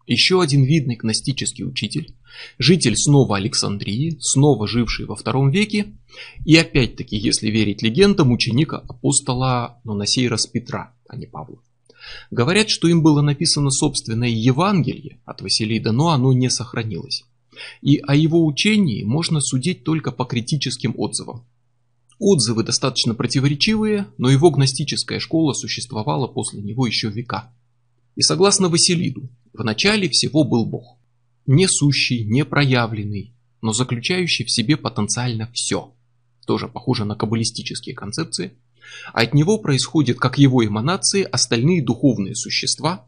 еще 0.07 0.41
один 0.41 0.63
видный 0.63 0.95
гностический 0.95 1.65
учитель, 1.65 2.15
житель 2.57 2.95
снова 2.95 3.37
Александрии, 3.37 4.17
снова 4.19 4.67
живший 4.67 5.05
во 5.05 5.15
втором 5.15 5.51
веке, 5.51 5.93
и 6.45 6.55
опять-таки, 6.55 7.17
если 7.17 7.49
верить 7.49 7.81
легендам, 7.81 8.31
ученика 8.31 8.77
апостола, 8.77 9.79
но 9.83 9.93
на 9.93 10.07
сей 10.07 10.27
раз 10.27 10.47
Петра, 10.47 10.93
а 11.07 11.17
не 11.17 11.25
Павла. 11.25 11.59
Говорят, 12.31 12.69
что 12.69 12.87
им 12.87 13.01
было 13.01 13.21
написано 13.21 13.69
собственное 13.69 14.29
Евангелие 14.29 15.19
от 15.25 15.41
Василида, 15.41 15.91
но 15.91 16.09
оно 16.09 16.31
не 16.31 16.49
сохранилось. 16.49 17.25
И 17.81 17.97
о 17.97 18.15
его 18.15 18.45
учении 18.45 19.03
можно 19.03 19.41
судить 19.41 19.83
только 19.83 20.11
по 20.11 20.25
критическим 20.25 20.93
отзывам. 20.95 21.45
Отзывы 22.19 22.63
достаточно 22.63 23.13
противоречивые, 23.13 24.07
но 24.17 24.29
его 24.29 24.49
гностическая 24.51 25.19
школа 25.19 25.53
существовала 25.53 26.27
после 26.27 26.61
него 26.61 26.87
еще 26.87 27.09
века. 27.09 27.51
И 28.15 28.21
согласно 28.21 28.69
Василиду, 28.69 29.29
в 29.57 29.63
начале 29.63 30.07
всего 30.07 30.43
был 30.43 30.65
Бог. 30.65 30.97
Несущий, 31.47 32.23
непроявленный, 32.25 33.33
но 33.61 33.73
заключающий 33.73 34.45
в 34.45 34.51
себе 34.51 34.77
потенциально 34.77 35.49
все. 35.51 35.95
Тоже 36.45 36.67
похоже 36.67 37.05
на 37.05 37.15
каббалистические 37.15 37.95
концепции. 37.95 38.53
А 39.13 39.21
от 39.21 39.33
него 39.33 39.57
происходят, 39.57 40.17
как 40.17 40.37
его 40.37 40.65
эманации, 40.65 41.23
остальные 41.23 41.83
духовные 41.83 42.35
существа, 42.35 43.07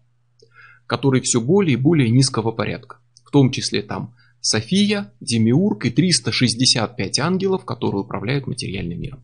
которые 0.87 1.21
все 1.21 1.39
более 1.39 1.73
и 1.73 1.81
более 1.81 2.09
низкого 2.09 2.51
порядка. 2.51 2.97
В 3.23 3.31
том 3.31 3.51
числе 3.51 3.83
там 3.83 4.15
София, 4.41 5.13
Демиург 5.19 5.85
и 5.85 5.91
365 5.91 7.19
ангелов, 7.19 7.63
которые 7.63 8.01
управляют 8.01 8.47
материальным 8.47 8.99
миром. 8.99 9.23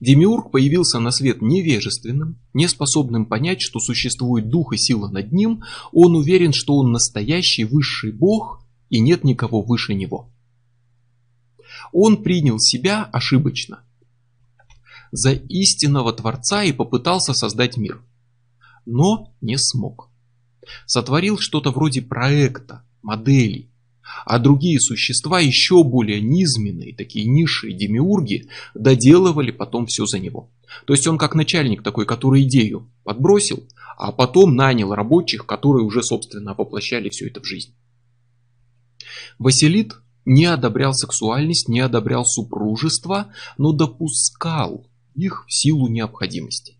Демиург 0.00 0.50
появился 0.50 0.98
на 0.98 1.10
свет 1.10 1.42
невежественным, 1.42 2.38
неспособным 2.54 3.26
понять, 3.26 3.60
что 3.60 3.80
существует 3.80 4.48
дух 4.48 4.72
и 4.72 4.76
сила 4.76 5.08
над 5.08 5.32
ним, 5.32 5.62
он 5.92 6.14
уверен, 6.14 6.52
что 6.52 6.76
он 6.76 6.92
настоящий 6.92 7.64
высший 7.64 8.12
бог 8.12 8.64
и 8.88 9.00
нет 9.00 9.24
никого 9.24 9.62
выше 9.62 9.94
него. 9.94 10.30
Он 11.92 12.22
принял 12.22 12.58
себя 12.58 13.04
ошибочно 13.04 13.82
за 15.12 15.32
истинного 15.32 16.12
Творца 16.12 16.62
и 16.64 16.72
попытался 16.72 17.32
создать 17.32 17.76
мир, 17.76 18.02
но 18.84 19.34
не 19.40 19.56
смог. 19.58 20.10
Сотворил 20.86 21.38
что-то 21.38 21.70
вроде 21.70 22.02
проекта, 22.02 22.84
моделей, 23.02 23.70
а 24.24 24.38
другие 24.38 24.80
существа, 24.80 25.40
еще 25.40 25.82
более 25.84 26.20
низменные, 26.20 26.94
такие 26.94 27.26
низшие 27.26 27.74
демиурги, 27.74 28.48
доделывали 28.74 29.50
потом 29.50 29.86
все 29.86 30.06
за 30.06 30.18
него. 30.18 30.50
То 30.86 30.92
есть 30.94 31.06
он 31.06 31.18
как 31.18 31.34
начальник 31.34 31.82
такой, 31.82 32.06
который 32.06 32.42
идею 32.42 32.90
подбросил, 33.04 33.66
а 33.96 34.12
потом 34.12 34.54
нанял 34.54 34.94
рабочих, 34.94 35.46
которые 35.46 35.84
уже, 35.84 36.02
собственно, 36.02 36.54
воплощали 36.54 37.08
все 37.08 37.28
это 37.28 37.40
в 37.40 37.46
жизнь. 37.46 37.74
Василит 39.38 39.94
не 40.24 40.44
одобрял 40.44 40.92
сексуальность, 40.92 41.68
не 41.68 41.80
одобрял 41.80 42.24
супружество, 42.24 43.32
но 43.58 43.72
допускал 43.72 44.86
их 45.14 45.46
в 45.46 45.54
силу 45.54 45.88
необходимости. 45.88 46.76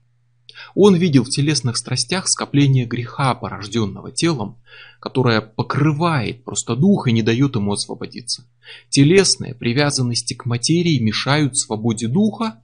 Он 0.75 0.95
видел 0.95 1.25
в 1.25 1.29
телесных 1.29 1.77
страстях 1.77 2.29
скопление 2.29 2.87
греха, 2.87 3.35
порожденного 3.35 4.11
телом, 4.11 4.59
которое 5.01 5.41
покрывает 5.41 6.45
просто 6.45 6.77
дух 6.77 7.09
и 7.09 7.13
не 7.13 7.23
дает 7.23 7.55
ему 7.55 7.73
освободиться. 7.73 8.45
Телесные 8.89 9.55
привязанности 9.55 10.35
к 10.35 10.47
материи 10.47 10.99
мешают 10.99 11.57
свободе 11.57 12.09
духа, 12.09 12.63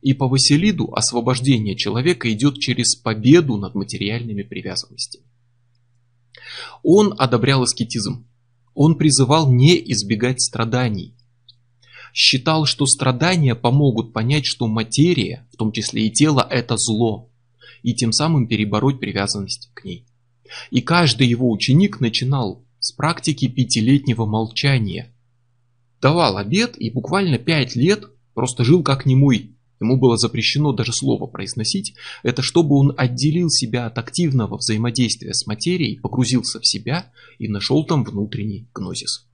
и 0.00 0.14
по 0.14 0.28
Василиду 0.28 0.92
освобождение 0.94 1.76
человека 1.76 2.32
идет 2.32 2.58
через 2.58 2.96
победу 2.96 3.56
над 3.56 3.74
материальными 3.74 4.42
привязанностями. 4.42 5.24
Он 6.82 7.14
одобрял 7.16 7.62
аскетизм. 7.62 8.26
Он 8.74 8.96
призывал 8.96 9.52
не 9.52 9.76
избегать 9.92 10.40
страданий. 10.40 11.14
Считал, 12.12 12.66
что 12.66 12.86
страдания 12.86 13.54
помогут 13.54 14.12
понять, 14.12 14.44
что 14.44 14.66
материя, 14.66 15.46
в 15.52 15.56
том 15.56 15.72
числе 15.72 16.06
и 16.06 16.10
тело, 16.10 16.46
это 16.50 16.76
зло 16.76 17.28
и 17.82 17.94
тем 17.94 18.12
самым 18.12 18.46
перебороть 18.48 19.00
привязанность 19.00 19.70
к 19.74 19.84
ней. 19.84 20.06
И 20.70 20.80
каждый 20.80 21.26
его 21.26 21.50
ученик 21.50 22.00
начинал 22.00 22.64
с 22.78 22.92
практики 22.92 23.48
пятилетнего 23.48 24.26
молчания. 24.26 25.14
Давал 26.00 26.36
обед 26.36 26.76
и 26.76 26.90
буквально 26.90 27.38
пять 27.38 27.76
лет 27.76 28.04
просто 28.34 28.64
жил 28.64 28.82
как 28.82 29.06
немой. 29.06 29.56
Ему 29.80 29.96
было 29.96 30.16
запрещено 30.16 30.72
даже 30.72 30.92
слово 30.92 31.26
произносить. 31.26 31.94
Это 32.22 32.42
чтобы 32.42 32.76
он 32.76 32.94
отделил 32.96 33.50
себя 33.50 33.86
от 33.86 33.98
активного 33.98 34.56
взаимодействия 34.56 35.34
с 35.34 35.46
материей, 35.46 36.00
погрузился 36.00 36.60
в 36.60 36.66
себя 36.66 37.10
и 37.38 37.48
нашел 37.48 37.84
там 37.84 38.04
внутренний 38.04 38.68
гнозис. 38.74 39.26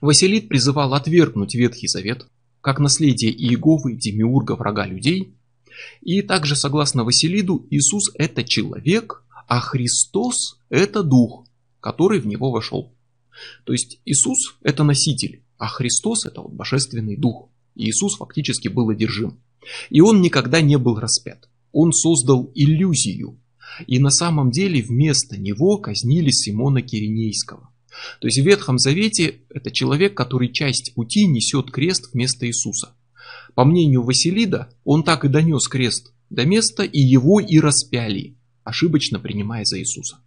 Василит 0.00 0.48
призывал 0.48 0.94
отвергнуть 0.94 1.54
Ветхий 1.54 1.88
Завет, 1.88 2.26
как 2.60 2.78
наследие 2.78 3.32
Иеговы, 3.32 3.94
Демиурга, 3.94 4.56
врага 4.56 4.86
людей, 4.86 5.34
и 6.00 6.22
также, 6.22 6.56
согласно 6.56 7.04
Василиду, 7.04 7.66
Иисус 7.70 8.10
это 8.14 8.44
человек, 8.44 9.24
а 9.48 9.60
Христос 9.60 10.60
это 10.68 11.02
дух, 11.02 11.46
который 11.80 12.20
в 12.20 12.26
него 12.26 12.50
вошел. 12.50 12.94
То 13.64 13.72
есть 13.72 14.00
Иисус 14.04 14.56
это 14.62 14.84
носитель, 14.84 15.42
а 15.56 15.66
Христос 15.66 16.26
это 16.26 16.42
вот 16.42 16.52
божественный 16.52 17.16
дух. 17.16 17.48
И 17.74 17.88
Иисус 17.88 18.16
фактически 18.16 18.68
был 18.68 18.90
одержим. 18.90 19.40
И 19.88 20.00
он 20.00 20.20
никогда 20.20 20.60
не 20.60 20.76
был 20.76 20.98
распят. 20.98 21.48
Он 21.72 21.92
создал 21.92 22.50
иллюзию. 22.54 23.40
И 23.86 23.98
на 23.98 24.10
самом 24.10 24.50
деле 24.50 24.82
вместо 24.82 25.38
него 25.40 25.78
казнили 25.78 26.30
Симона 26.30 26.82
Киринейского. 26.82 27.70
То 28.20 28.26
есть 28.26 28.38
в 28.38 28.44
Ветхом 28.44 28.78
Завете 28.78 29.40
это 29.48 29.70
человек, 29.70 30.14
который 30.14 30.52
часть 30.52 30.94
пути 30.94 31.26
несет 31.26 31.70
крест 31.70 32.10
вместо 32.12 32.46
Иисуса. 32.46 32.94
По 33.54 33.64
мнению 33.64 34.02
Василида, 34.02 34.68
он 34.84 35.04
так 35.04 35.24
и 35.24 35.28
донес 35.28 35.68
крест 35.68 36.12
до 36.30 36.44
места, 36.44 36.82
и 36.82 37.00
его 37.00 37.40
и 37.40 37.58
распяли, 37.58 38.37
ошибочно 38.68 39.18
принимая 39.18 39.64
за 39.64 39.80
Иисуса. 39.80 40.18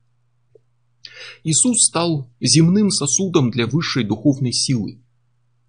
Иисус 1.44 1.86
стал 1.86 2.30
земным 2.40 2.90
сосудом 2.90 3.52
для 3.52 3.68
высшей 3.68 4.04
духовной 4.04 4.52
силы, 4.52 5.02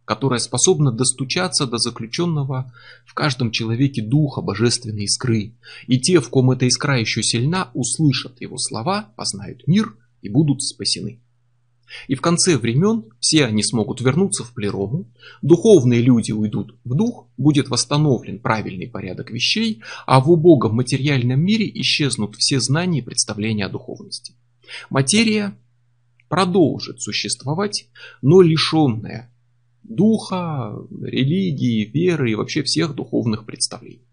которая 0.05 0.41
способна 0.41 0.91
достучаться 0.91 1.67
до 1.67 1.79
заключенного 1.79 2.73
в 3.07 3.15
каждом 3.15 3.51
человеке 3.51 4.03
духа 4.03 4.41
божественной 4.41 5.05
искры. 5.05 5.55
И 5.87 6.01
те, 6.01 6.21
в 6.21 6.29
ком 6.29 6.51
эта 6.51 6.67
искра 6.67 6.99
еще 6.99 7.23
сильна, 7.23 7.71
услышат 7.75 8.41
его 8.41 8.57
слова, 8.59 9.13
познают 9.17 9.67
мир 9.67 9.97
и 10.23 10.29
будут 10.29 10.63
спасены. 10.63 11.21
И 12.09 12.15
в 12.15 12.21
конце 12.21 12.57
времен 12.57 13.05
все 13.21 13.45
они 13.45 13.63
смогут 13.63 14.01
вернуться 14.01 14.45
в 14.45 14.53
плерому, 14.55 15.13
духовные 15.43 16.01
люди 16.01 16.33
уйдут 16.33 16.77
в 16.85 16.95
дух, 16.95 17.29
будет 17.37 17.69
восстановлен 17.69 18.39
правильный 18.39 18.89
порядок 18.89 19.31
вещей, 19.31 19.83
а 20.07 20.21
в 20.21 20.31
убогом 20.31 20.75
материальном 20.77 21.41
мире 21.41 21.71
исчезнут 21.75 22.37
все 22.37 22.61
знания 22.61 23.01
и 23.01 23.03
представления 23.03 23.67
о 23.67 23.71
духовности. 23.71 24.35
Материя 24.91 25.57
продолжит 26.29 27.03
существовать, 27.03 27.89
но 28.23 28.41
лишенная 28.41 29.31
духа, 29.83 30.75
религии, 31.03 31.85
веры 31.85 32.31
и 32.31 32.35
вообще 32.35 32.63
всех 32.63 32.95
духовных 32.95 33.45
представлений. 33.45 34.07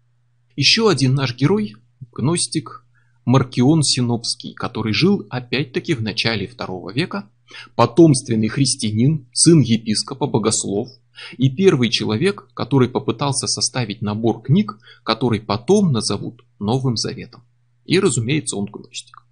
Еще 0.56 0.90
один 0.90 1.14
наш 1.14 1.34
герой, 1.36 1.76
гностик 2.12 2.84
Маркион 3.24 3.82
Синопский, 3.82 4.54
который 4.54 4.92
жил 4.92 5.26
опять-таки 5.30 5.94
в 5.94 6.02
начале 6.02 6.46
второго 6.46 6.92
века, 6.92 7.30
потомственный 7.74 8.48
христианин, 8.48 9.26
сын 9.32 9.60
епископа, 9.60 10.26
богослов 10.26 10.88
и 11.36 11.50
первый 11.50 11.90
человек, 11.90 12.48
который 12.54 12.88
попытался 12.88 13.46
составить 13.46 14.02
набор 14.02 14.42
книг, 14.42 14.78
который 15.02 15.40
потом 15.40 15.92
назовут 15.92 16.44
Новым 16.58 16.96
Заветом. 16.96 17.42
И, 17.84 17.98
разумеется, 17.98 18.56
он 18.56 18.66
гностик. 18.66 19.24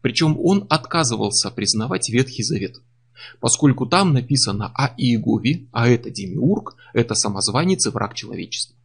Причем 0.00 0.36
он 0.38 0.66
отказывался 0.68 1.50
признавать 1.50 2.08
Ветхий 2.08 2.42
Завет, 2.42 2.80
поскольку 3.40 3.86
там 3.86 4.12
написано 4.12 4.72
о 4.74 4.92
Иегове, 4.96 5.66
а 5.72 5.88
это 5.88 6.10
Демиург, 6.10 6.76
это 6.92 7.14
самозванец 7.14 7.86
и 7.86 7.90
враг 7.90 8.14
человечества. 8.14 8.76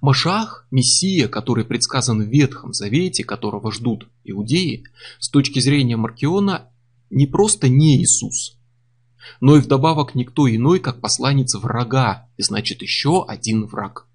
Машах, 0.00 0.66
Мессия, 0.70 1.28
который 1.28 1.64
предсказан 1.64 2.22
в 2.22 2.28
Ветхом 2.28 2.72
Завете, 2.72 3.24
которого 3.24 3.72
ждут 3.72 4.08
иудеи, 4.22 4.84
с 5.18 5.30
точки 5.30 5.60
зрения 5.60 5.96
Маркиона, 5.96 6.68
не 7.14 7.26
просто 7.26 7.68
не 7.68 7.96
Иисус, 7.96 8.58
но 9.40 9.56
и 9.56 9.60
вдобавок 9.60 10.14
никто 10.14 10.48
иной, 10.48 10.80
как 10.80 11.00
посланец 11.00 11.54
врага, 11.54 12.28
и 12.36 12.42
значит 12.42 12.82
еще 12.82 13.24
один 13.26 13.66
враг. 13.66 14.08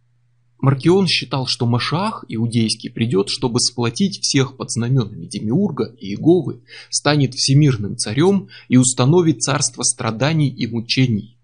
Маркион 0.60 1.08
считал, 1.08 1.48
что 1.48 1.66
Машах 1.66 2.26
иудейский 2.28 2.92
придет, 2.92 3.30
чтобы 3.30 3.62
сплотить 3.62 4.20
всех 4.22 4.58
под 4.58 4.72
знаменами 4.72 5.26
Демиурга 5.26 5.86
и 5.98 6.08
Иеговы, 6.08 6.64
станет 6.90 7.34
всемирным 7.34 7.96
царем 7.96 8.50
и 8.68 8.76
установит 8.76 9.42
царство 9.42 9.84
страданий 9.84 10.50
и 10.50 10.68
мучений. 10.68 11.38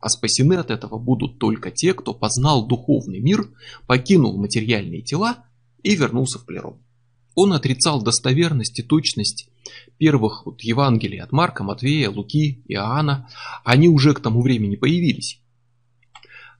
А 0.00 0.10
спасены 0.10 0.54
от 0.54 0.70
этого 0.70 0.98
будут 0.98 1.38
только 1.38 1.70
те, 1.70 1.94
кто 1.94 2.12
познал 2.12 2.66
духовный 2.66 3.20
мир, 3.20 3.48
покинул 3.86 4.38
материальные 4.38 5.00
тела 5.00 5.46
и 5.82 5.96
вернулся 5.96 6.38
в 6.38 6.44
плером. 6.44 6.82
Он 7.34 7.54
отрицал 7.54 8.02
достоверность 8.02 8.78
и 8.78 8.82
точность 8.82 9.48
первых 9.98 10.46
вот 10.46 10.60
Евангелий 10.62 11.20
от 11.20 11.32
Марка, 11.32 11.64
Матвея, 11.64 12.10
Луки, 12.10 12.62
Иоанна. 12.68 13.28
Они 13.64 13.88
уже 13.88 14.14
к 14.14 14.20
тому 14.20 14.42
времени 14.42 14.76
появились 14.76 15.40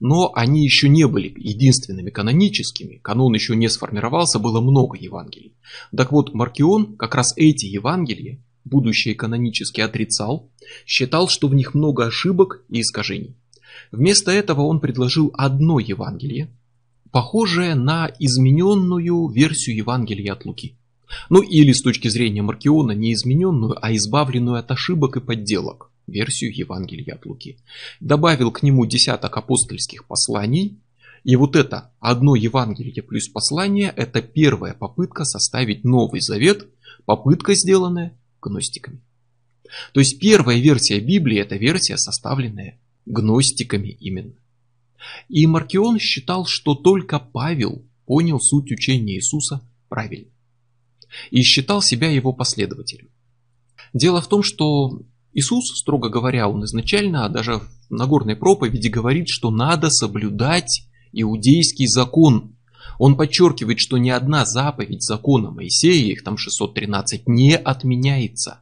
но 0.01 0.33
они 0.35 0.63
еще 0.63 0.89
не 0.89 1.07
были 1.07 1.33
единственными 1.37 2.11
каноническими, 2.11 2.97
канон 2.97 3.35
еще 3.35 3.57
не 3.57 3.69
сформировался, 3.69 4.39
было 4.39 4.61
много 4.61 4.97
Евангелий. 4.97 5.55
Так 5.97 6.13
вот, 6.13 6.35
Маркион 6.35 6.97
как 6.97 7.15
раз 7.15 7.33
эти 7.37 7.67
Евангелия, 7.67 8.43
будущее 8.65 9.15
канонически 9.15 9.81
отрицал, 9.81 10.51
считал, 10.87 11.29
что 11.29 11.49
в 11.49 11.55
них 11.55 11.75
много 11.75 12.07
ошибок 12.07 12.65
и 12.69 12.81
искажений. 12.81 13.37
Вместо 13.91 14.31
этого 14.31 14.63
он 14.63 14.81
предложил 14.81 15.33
одно 15.35 15.79
Евангелие, 15.79 16.55
похожее 17.11 17.75
на 17.75 18.11
измененную 18.19 19.29
версию 19.29 19.77
Евангелия 19.77 20.33
от 20.35 20.45
Луки. 20.45 20.78
Ну 21.31 21.43
или 21.43 21.73
с 21.73 21.83
точки 21.83 22.09
зрения 22.09 22.43
Маркиона 22.43 22.93
не 22.93 23.13
измененную, 23.13 23.77
а 23.81 23.95
избавленную 23.95 24.59
от 24.59 24.71
ошибок 24.71 25.17
и 25.17 25.21
подделок 25.21 25.91
версию 26.07 26.57
Евангелия 26.57 27.15
от 27.15 27.27
Луки. 27.27 27.59
Добавил 28.01 28.51
к 28.51 28.63
нему 28.63 28.87
десяток 28.87 29.37
апостольских 29.37 30.07
посланий. 30.07 30.79
И 31.25 31.37
вот 31.37 31.57
это 31.57 31.93
одно 32.01 32.35
Евангелие 32.35 33.03
плюс 33.03 33.29
послание, 33.29 33.93
это 33.95 34.23
первая 34.23 34.73
попытка 34.73 35.25
составить 35.25 35.85
Новый 35.85 36.21
Завет, 36.21 36.67
попытка, 37.05 37.55
сделанная 37.55 38.17
гностиками. 38.41 39.01
То 39.93 40.01
есть 40.01 40.19
первая 40.19 40.59
версия 40.59 41.01
Библии 41.01 41.39
это 41.39 41.57
версия, 41.57 41.99
составленная 41.99 42.79
гностиками 43.05 43.89
именно. 43.89 44.35
И 45.29 45.47
Маркион 45.47 45.99
считал, 45.99 46.47
что 46.47 46.75
только 46.75 47.19
Павел 47.19 47.85
понял 48.07 48.41
суть 48.41 48.71
учения 48.71 49.17
Иисуса 49.17 49.61
правильно. 49.89 50.31
И 51.31 51.43
считал 51.43 51.83
себя 51.83 52.11
его 52.11 52.33
последователем. 52.33 53.09
Дело 53.93 54.21
в 54.21 54.29
том, 54.29 54.43
что 54.43 55.01
Иисус, 55.33 55.79
строго 55.79 56.09
говоря, 56.09 56.49
он 56.49 56.65
изначально 56.65 57.29
даже 57.29 57.59
в 57.59 57.91
Нагорной 57.91 58.37
проповеди 58.37 58.89
говорит, 58.89 59.29
что 59.29 59.51
надо 59.51 59.91
соблюдать 59.91 60.87
иудейский 61.13 61.87
закон. 61.87 62.57
Он 62.99 63.17
подчеркивает, 63.17 63.79
что 63.79 63.97
ни 63.99 64.11
одна 64.11 64.45
заповедь 64.45 65.03
закона 65.03 65.51
Моисея, 65.51 66.13
их 66.13 66.25
там 66.25 66.37
613, 66.37 67.29
не 67.29 67.57
отменяется. 67.57 68.61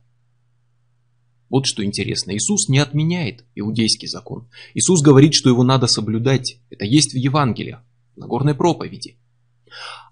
Вот 1.49 1.67
что 1.67 1.85
интересно, 1.85 2.33
Иисус 2.35 2.69
не 2.69 2.79
отменяет 2.79 3.45
иудейский 3.55 4.09
закон. 4.09 4.49
Иисус 4.75 5.01
говорит, 5.01 5.35
что 5.35 5.49
его 5.49 5.63
надо 5.63 5.87
соблюдать. 5.87 6.59
Это 6.71 6.85
есть 6.85 7.13
в 7.13 7.17
Евангелии, 7.17 7.79
в 8.15 8.19
Нагорной 8.19 8.55
проповеди. 8.55 9.17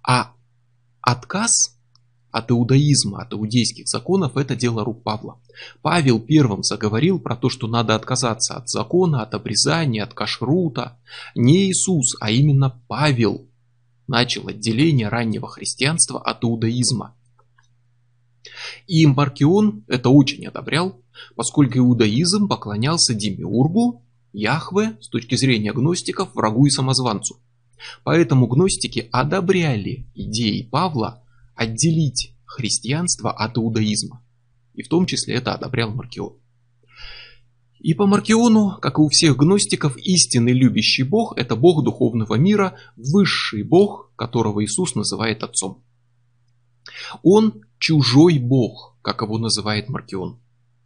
А 0.03 0.33
отказ 1.01 1.74
от 2.35 2.51
иудаизма, 2.51 3.23
от 3.23 3.33
иудейских 3.33 3.87
законов, 3.87 4.37
это 4.37 4.57
дело 4.57 4.85
рук 4.85 5.05
Павла. 5.05 5.39
Павел 5.83 6.19
первым 6.19 6.65
заговорил 6.65 7.21
про 7.21 7.37
то, 7.37 7.49
что 7.49 7.69
надо 7.69 7.95
отказаться 7.95 8.55
от 8.55 8.69
закона, 8.69 9.23
от 9.23 9.35
обрезания, 9.35 10.03
от 10.03 10.15
кашрута. 10.15 10.99
Не 11.37 11.69
Иисус, 11.69 12.17
а 12.21 12.33
именно 12.33 12.83
Павел 12.89 13.47
начал 14.09 14.49
отделение 14.49 15.09
раннего 15.09 15.47
христианства 15.47 16.21
от 16.21 16.43
иудаизма. 16.43 17.15
И 18.89 19.07
Маркион 19.07 19.85
это 19.87 20.09
очень 20.09 20.45
одобрял, 20.45 21.01
поскольку 21.37 21.79
иудаизм 21.79 22.49
поклонялся 22.49 23.15
Демиургу, 23.15 24.03
Яхве, 24.33 24.99
с 25.01 25.09
точки 25.09 25.37
зрения 25.37 25.73
гностиков, 25.73 26.35
врагу 26.35 26.67
и 26.67 26.71
самозванцу. 26.71 27.37
Поэтому 28.03 28.49
гностики 28.49 29.09
одобряли 29.13 30.09
идеи 30.17 30.63
Павла 30.63 31.24
отделить 31.55 32.35
христианство 32.45 33.33
от 33.33 33.57
иудаизма. 33.57 34.23
И 34.75 34.83
в 34.83 34.89
том 34.89 35.07
числе 35.07 35.35
это 35.35 35.55
одобрял 35.55 35.91
Маркион. 35.91 36.37
И 37.85 37.93
по 37.93 38.07
Маркиону, 38.07 38.79
как 38.81 38.99
и 38.99 39.03
у 39.03 39.09
всех 39.09 39.37
гностиков, 39.37 39.99
истинный 39.99 40.55
любящий 40.55 41.03
Бог– 41.03 41.35
это 41.37 41.55
Бог 41.55 41.85
духовного 41.85 42.37
мира, 42.37 42.79
высший 42.97 43.63
Бог, 43.63 44.11
которого 44.17 44.65
Иисус 44.65 44.95
называет 44.95 45.43
Отцом. 45.43 45.85
Он 47.23 47.63
чужой 47.79 48.39
Бог, 48.39 48.97
как 49.03 49.21
его 49.21 49.37
называет 49.37 49.91
Маркион. 49.91 50.41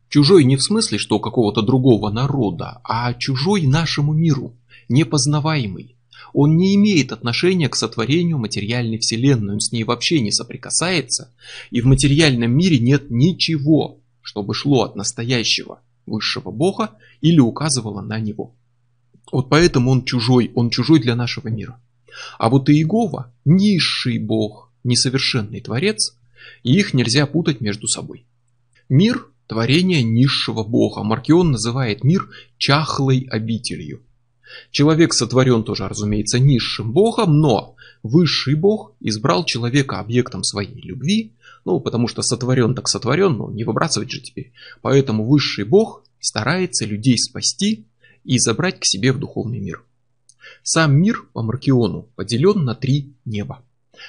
Чужой 0.09 0.43
не 0.43 0.57
в 0.57 0.63
смысле, 0.63 0.99
что 0.99 1.21
какого-то 1.21 1.63
другого 1.63 2.11
народа, 2.11 2.81
а 2.83 3.15
чужой 3.15 3.67
нашему 3.67 4.13
миру, 4.13 4.57
непознаваемый, 4.89 5.98
он 6.33 6.57
не 6.57 6.75
имеет 6.75 7.13
отношения 7.13 7.69
к 7.69 7.77
сотворению 7.77 8.39
материальной 8.39 8.99
вселенной, 8.99 9.55
он 9.55 9.61
с 9.61 9.73
ней 9.73 9.85
вообще 9.85 10.21
не 10.21 10.31
соприкасается, 10.31 11.33
и 11.71 11.81
в 11.81 11.87
материальном 11.87 12.53
мире 12.53 12.79
нет 12.79 13.11
ничего, 13.11 14.01
чтобы 14.23 14.55
шло 14.55 14.83
от 14.83 14.97
настоящего 14.97 15.81
высшего 16.07 16.51
Бога 16.51 16.93
или 17.21 17.39
указывало 17.39 18.01
на 18.01 18.19
него. 18.19 18.55
Вот 19.31 19.49
поэтому 19.49 19.91
он 19.91 20.05
чужой, 20.05 20.51
он 20.55 20.71
чужой 20.71 21.01
для 21.01 21.15
нашего 21.15 21.49
мира. 21.49 21.81
А 22.39 22.49
вот 22.49 22.69
Иегова– 22.69 23.33
низший 23.45 24.19
Бог, 24.19 24.73
несовершенный 24.85 25.61
Творец, 25.61 26.17
и 26.63 26.73
их 26.73 26.95
нельзя 26.95 27.27
путать 27.27 27.61
между 27.61 27.87
собой. 27.87 28.27
Мир– 28.89 29.27
творение 29.47 30.03
низшего 30.03 30.65
Бога. 30.65 31.03
Маркион 31.03 31.51
называет 31.51 32.05
мир 32.05 32.29
чахлой 32.57 33.27
обителью. 33.31 34.03
Человек 34.71 35.13
сотворен 35.13 35.65
тоже, 35.65 35.89
разумеется, 35.89 36.39
низшим 36.39 36.93
богом, 36.93 37.41
но 37.41 37.77
высший 38.03 38.55
бог 38.55 38.95
избрал 39.01 39.45
человека 39.45 39.99
объектом 39.99 40.43
своей 40.43 40.81
любви, 40.81 41.35
ну, 41.65 41.81
потому 41.81 42.09
что 42.09 42.23
сотворен 42.23 42.75
так 42.75 42.89
сотворен, 42.89 43.37
но 43.37 43.51
не 43.51 43.65
выбрасывать 43.65 44.11
же 44.11 44.21
теперь. 44.21 44.53
Поэтому 44.81 45.27
высший 45.27 45.65
бог 45.65 46.03
старается 46.21 46.87
людей 46.87 47.19
спасти 47.19 47.87
и 48.25 48.39
забрать 48.39 48.81
к 48.81 48.85
себе 48.85 49.13
в 49.13 49.19
духовный 49.19 49.61
мир. 49.61 49.85
Сам 50.63 50.97
мир 50.97 51.25
по 51.33 51.43
Маркиону 51.43 52.09
поделен 52.15 52.65
на 52.65 52.75
три 52.75 53.13
неба. 53.25 53.63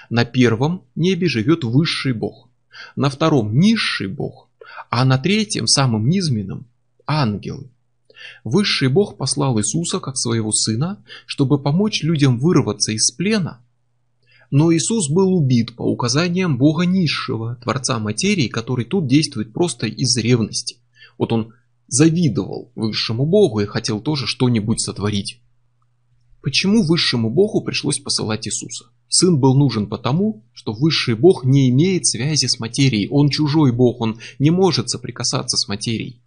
На 0.10 0.26
первом 0.26 0.84
небе 0.96 1.28
живет 1.28 1.64
высший 1.64 2.14
бог, 2.14 2.50
на 2.96 3.10
втором 3.10 3.58
низший 3.58 4.08
бог, 4.08 4.50
а 4.90 5.04
на 5.06 5.18
третьем, 5.18 5.68
самым 5.68 6.08
низменном, 6.10 6.68
ангелы. 7.06 7.70
Высший 8.44 8.90
Бог 8.90 9.18
послал 9.18 9.60
Иисуса 9.60 10.00
как 10.00 10.18
своего 10.18 10.52
сына, 10.52 11.04
чтобы 11.26 11.62
помочь 11.62 12.04
людям 12.04 12.40
вырваться 12.40 12.92
из 12.92 13.12
плена. 13.12 13.62
Но 14.52 14.74
Иисус 14.74 15.10
был 15.10 15.34
убит 15.34 15.76
по 15.76 15.84
указаниям 15.84 16.58
Бога 16.58 16.86
низшего, 16.86 17.56
Творца 17.62 18.00
материи, 18.00 18.48
который 18.48 18.86
тут 18.86 19.08
действует 19.08 19.54
просто 19.54 19.86
из 19.86 20.18
ревности. 20.18 20.78
Вот 21.18 21.32
он 21.32 21.54
завидовал 21.88 22.72
высшему 22.76 23.26
Богу 23.26 23.60
и 23.60 23.66
хотел 23.66 24.02
тоже 24.02 24.26
что-нибудь 24.26 24.82
сотворить. 24.82 25.42
Почему 26.42 26.84
высшему 26.84 27.30
Богу 27.30 27.62
пришлось 27.62 28.00
посылать 28.00 28.48
Иисуса? 28.48 28.86
Сын 29.10 29.40
был 29.40 29.56
нужен 29.56 29.88
потому, 29.88 30.46
что 30.54 30.72
высший 30.72 31.16
Бог 31.16 31.44
не 31.44 31.70
имеет 31.70 32.08
связи 32.08 32.46
с 32.46 32.60
материей. 32.60 33.10
Он 33.10 33.30
чужой 33.30 33.74
Бог, 33.74 34.00
он 34.00 34.20
не 34.40 34.50
может 34.50 34.90
соприкасаться 34.90 35.58
с 35.58 35.68
материей. 35.68 36.22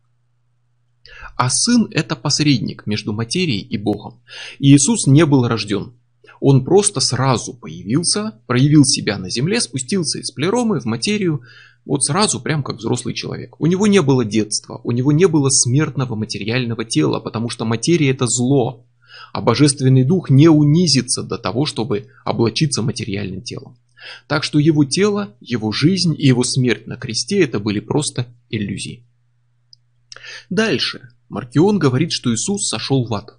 А 1.37 1.51
сын 1.51 1.89
это 1.91 2.17
посредник 2.17 2.87
между 2.87 3.13
материей 3.13 3.61
и 3.61 3.79
Богом. 3.79 4.21
И 4.59 4.75
Иисус 4.75 5.07
не 5.07 5.27
был 5.27 5.47
рожден. 5.47 5.95
Он 6.41 6.65
просто 6.65 7.01
сразу 7.01 7.55
появился, 7.55 8.41
проявил 8.47 8.85
себя 8.85 9.19
на 9.19 9.31
земле, 9.31 9.61
спустился 9.61 10.19
из 10.19 10.31
плеромы 10.33 10.81
в 10.81 10.85
материю, 10.85 11.43
вот 11.85 12.05
сразу, 12.05 12.41
прям 12.41 12.63
как 12.63 12.77
взрослый 12.77 13.15
человек. 13.15 13.61
У 13.61 13.67
него 13.67 13.87
не 13.87 14.03
было 14.03 14.25
детства, 14.25 14.81
у 14.85 14.93
него 14.93 15.11
не 15.13 15.27
было 15.27 15.49
смертного 15.51 16.15
материального 16.15 16.85
тела, 16.85 17.19
потому 17.19 17.49
что 17.49 17.65
материя 17.65 18.11
это 18.11 18.27
зло, 18.27 18.87
а 19.33 19.41
божественный 19.41 20.05
дух 20.05 20.31
не 20.31 20.49
унизится 20.49 21.23
до 21.23 21.39
того, 21.39 21.67
чтобы 21.67 22.07
облачиться 22.25 22.83
материальным 22.83 23.43
телом. 23.43 23.77
Так 24.27 24.45
что 24.45 24.59
его 24.59 24.85
тело, 24.85 25.35
его 25.41 25.73
жизнь 25.73 26.15
и 26.17 26.27
его 26.27 26.45
смерть 26.45 26.87
на 26.87 26.97
кресте 26.97 27.43
это 27.43 27.59
были 27.59 27.81
просто 27.81 28.27
иллюзии. 28.49 29.07
Дальше. 30.51 31.09
Маркион 31.33 31.79
говорит, 31.79 32.13
что 32.13 32.31
Иисус 32.35 32.69
сошел 32.69 33.07
в 33.07 33.15
ад. 33.15 33.39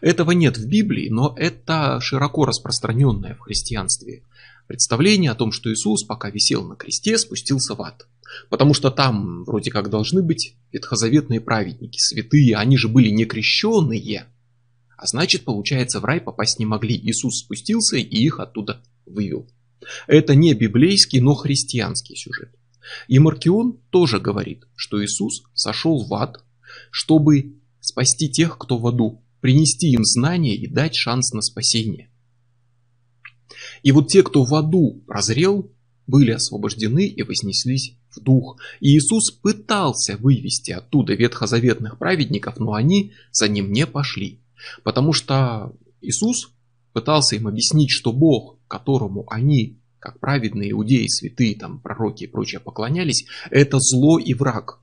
Этого 0.00 0.30
нет 0.30 0.56
в 0.56 0.66
Библии, 0.66 1.10
но 1.10 1.34
это 1.36 2.00
широко 2.00 2.46
распространенное 2.46 3.34
в 3.34 3.40
христианстве 3.40 4.22
представление 4.66 5.32
о 5.32 5.34
том, 5.34 5.52
что 5.52 5.70
Иисус, 5.70 6.02
пока 6.04 6.30
висел 6.30 6.66
на 6.66 6.76
кресте, 6.76 7.18
спустился 7.18 7.74
в 7.74 7.82
ад. 7.82 8.08
Потому 8.48 8.72
что 8.72 8.90
там 8.90 9.44
вроде 9.44 9.70
как 9.70 9.90
должны 9.90 10.22
быть 10.22 10.56
ветхозаветные 10.72 11.42
праведники, 11.42 11.98
святые, 11.98 12.56
они 12.56 12.78
же 12.78 12.88
были 12.88 13.10
не 13.10 13.26
крещенные, 13.26 14.28
А 14.96 15.06
значит, 15.06 15.44
получается, 15.44 16.00
в 16.00 16.06
рай 16.06 16.22
попасть 16.22 16.58
не 16.58 16.64
могли. 16.64 16.96
Иисус 16.96 17.40
спустился 17.40 17.98
и 17.98 18.16
их 18.16 18.40
оттуда 18.40 18.82
вывел. 19.04 19.46
Это 20.06 20.34
не 20.34 20.54
библейский, 20.54 21.20
но 21.20 21.34
христианский 21.34 22.16
сюжет. 22.16 22.54
И 23.08 23.18
Маркион 23.18 23.78
тоже 23.90 24.20
говорит, 24.20 24.64
что 24.74 25.04
Иисус 25.04 25.42
сошел 25.52 26.02
в 26.02 26.14
ад, 26.14 26.42
чтобы 26.90 27.56
спасти 27.80 28.28
тех, 28.28 28.58
кто 28.58 28.78
в 28.78 28.86
аду, 28.86 29.22
принести 29.40 29.90
им 29.90 30.04
знания 30.04 30.56
и 30.56 30.66
дать 30.66 30.94
шанс 30.94 31.32
на 31.32 31.42
спасение. 31.42 32.10
И 33.82 33.92
вот 33.92 34.08
те, 34.08 34.22
кто 34.22 34.44
в 34.44 34.54
аду 34.54 35.02
прозрел, 35.06 35.70
были 36.06 36.32
освобождены 36.32 37.06
и 37.06 37.22
вознеслись 37.22 37.96
в 38.10 38.20
дух. 38.20 38.58
И 38.80 38.96
Иисус 38.96 39.30
пытался 39.30 40.16
вывести 40.16 40.70
оттуда 40.70 41.14
ветхозаветных 41.14 41.98
праведников, 41.98 42.58
но 42.58 42.74
они 42.74 43.12
за 43.32 43.48
ним 43.48 43.72
не 43.72 43.86
пошли. 43.86 44.40
Потому 44.82 45.12
что 45.12 45.74
Иисус 46.00 46.52
пытался 46.92 47.36
им 47.36 47.48
объяснить, 47.48 47.90
что 47.90 48.12
Бог, 48.12 48.58
которому 48.68 49.26
они, 49.28 49.80
как 49.98 50.20
праведные 50.20 50.70
иудеи, 50.72 51.06
святые, 51.08 51.56
там, 51.56 51.80
пророки 51.80 52.24
и 52.24 52.28
прочее 52.28 52.60
поклонялись, 52.60 53.26
это 53.50 53.78
зло 53.80 54.18
и 54.18 54.34
враг. 54.34 54.80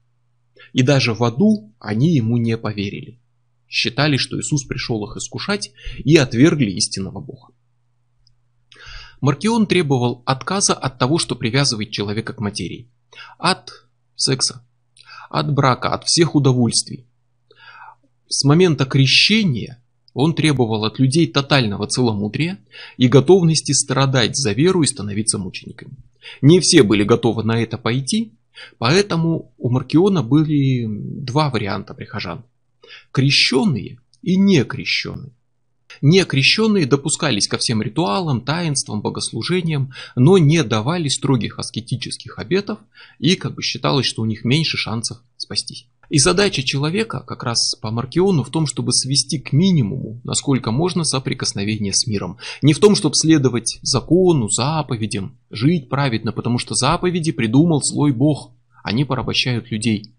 И 0.74 0.82
даже 0.82 1.14
в 1.14 1.24
аду 1.24 1.74
они 1.80 2.14
ему 2.14 2.38
не 2.38 2.58
поверили. 2.58 3.20
Считали, 3.68 4.18
что 4.18 4.40
Иисус 4.40 4.66
пришел 4.66 5.04
их 5.06 5.16
искушать 5.16 5.72
и 6.04 6.18
отвергли 6.18 6.72
истинного 6.72 7.22
Бога. 7.22 7.54
Маркион 9.22 9.68
требовал 9.68 10.22
отказа 10.26 10.74
от 10.74 11.00
того, 11.00 11.18
что 11.18 11.36
привязывает 11.36 11.92
человека 11.92 12.34
к 12.34 12.42
материи. 12.42 12.92
От 13.38 13.86
секса, 14.16 14.68
от 15.30 15.54
брака, 15.54 15.94
от 15.94 16.04
всех 16.06 16.36
удовольствий. 16.36 17.08
С 18.28 18.44
момента 18.44 18.86
крещения 18.86 19.82
он 20.14 20.36
требовал 20.36 20.86
от 20.86 21.00
людей 21.00 21.28
тотального 21.28 21.88
целомудрия 21.88 22.60
и 22.98 23.08
готовности 23.08 23.72
страдать 23.72 24.36
за 24.36 24.52
веру 24.52 24.84
и 24.84 24.88
становиться 24.88 25.38
мучениками. 25.38 25.96
Не 26.42 26.60
все 26.60 26.84
были 26.84 27.04
готовы 27.04 27.44
на 27.44 27.62
это 27.62 27.78
пойти, 27.78 28.34
поэтому 28.78 29.54
у 29.58 29.70
Маркиона 29.70 30.24
были 30.24 30.86
два 30.88 31.50
варианта 31.50 31.94
прихожан. 31.94 32.44
Крещенные 33.12 34.00
и 34.22 34.36
некрещенные. 34.36 35.32
Некрещенные 36.02 36.86
допускались 36.86 37.48
ко 37.48 37.58
всем 37.58 37.82
ритуалам, 37.82 38.42
таинствам, 38.42 39.02
богослужениям, 39.02 39.94
но 40.16 40.38
не 40.38 40.63
давали 40.63 41.08
строгих 41.08 41.60
аскетических 41.60 42.39
обетов 42.39 42.80
и 43.20 43.36
как 43.36 43.54
бы 43.56 43.62
считалось, 43.62 44.06
что 44.06 44.22
у 44.22 44.26
них 44.26 44.44
меньше 44.44 44.78
шансов 44.78 45.20
спастись. 45.38 45.88
И 46.13 46.19
задача 46.19 46.62
человека, 46.62 47.21
как 47.21 47.41
раз 47.41 47.73
по 47.82 47.89
Маркиону, 47.89 48.43
в 48.43 48.52
том, 48.52 48.67
чтобы 48.67 48.93
свести 48.93 49.39
к 49.39 49.52
минимуму, 49.52 50.21
насколько 50.23 50.69
можно, 50.69 51.04
соприкосновение 51.04 51.91
с 51.91 52.06
миром. 52.06 52.38
Не 52.62 52.73
в 52.73 52.80
том, 52.80 52.93
чтобы 52.93 53.15
следовать 53.15 53.80
закону, 53.82 54.47
заповедям, 54.47 55.39
жить 55.49 55.89
праведно, 55.89 56.32
потому 56.32 56.60
что 56.60 56.76
заповеди 56.76 57.32
придумал 57.32 57.82
злой 57.82 58.12
бог. 58.12 58.52
Они 58.84 59.06
порабощают 59.06 59.71
людей. 59.71 60.13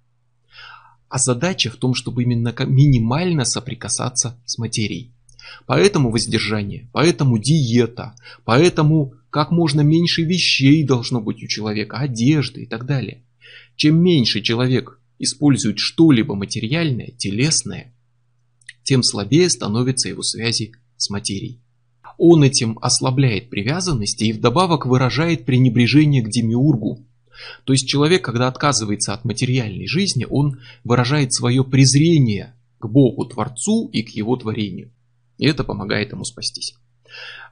А 1.09 1.19
задача 1.19 1.71
в 1.71 1.77
том, 1.77 1.95
чтобы 1.95 2.25
именно 2.25 2.53
минимально 2.67 3.45
соприкасаться 3.45 4.37
с 4.47 4.59
материей. 4.59 5.13
Поэтому 5.65 6.11
воздержание, 6.11 6.89
поэтому 6.91 7.39
диета, 7.39 8.17
поэтому 8.45 9.15
как 9.31 9.53
можно 9.53 9.83
меньше 9.83 10.23
вещей 10.23 10.83
должно 10.83 11.21
быть 11.21 11.41
у 11.45 11.47
человека, 11.47 11.99
одежды 11.99 12.65
и 12.65 12.67
так 12.67 12.85
далее. 12.85 13.23
Чем 13.77 14.03
меньше 14.03 14.41
человек 14.41 14.99
использует 15.19 15.79
что-либо 15.79 16.35
материальное, 16.35 17.09
телесное, 17.17 17.95
тем 18.83 19.03
слабее 19.03 19.49
становятся 19.49 20.09
его 20.09 20.23
связи 20.23 20.73
с 20.97 21.11
материей. 21.11 21.61
Он 22.19 22.45
этим 22.45 22.79
ослабляет 22.81 23.51
привязанности 23.51 24.25
и 24.25 24.33
вдобавок 24.33 24.87
выражает 24.87 25.45
пренебрежение 25.45 26.23
к 26.23 26.29
демиургу. 26.29 27.05
То 27.65 27.73
есть 27.73 27.89
человек, 27.89 28.25
когда 28.25 28.47
отказывается 28.47 29.13
от 29.13 29.25
материальной 29.25 29.89
жизни, 29.89 30.27
он 30.29 30.61
выражает 30.85 31.33
свое 31.33 31.65
презрение 31.65 32.55
к 32.79 32.87
Богу 32.87 33.25
Творцу 33.25 33.89
и 33.93 34.03
к 34.03 34.11
его 34.11 34.37
творению. 34.37 34.93
И 35.39 35.47
это 35.47 35.65
помогает 35.65 36.13
ему 36.13 36.25
спастись. 36.25 36.75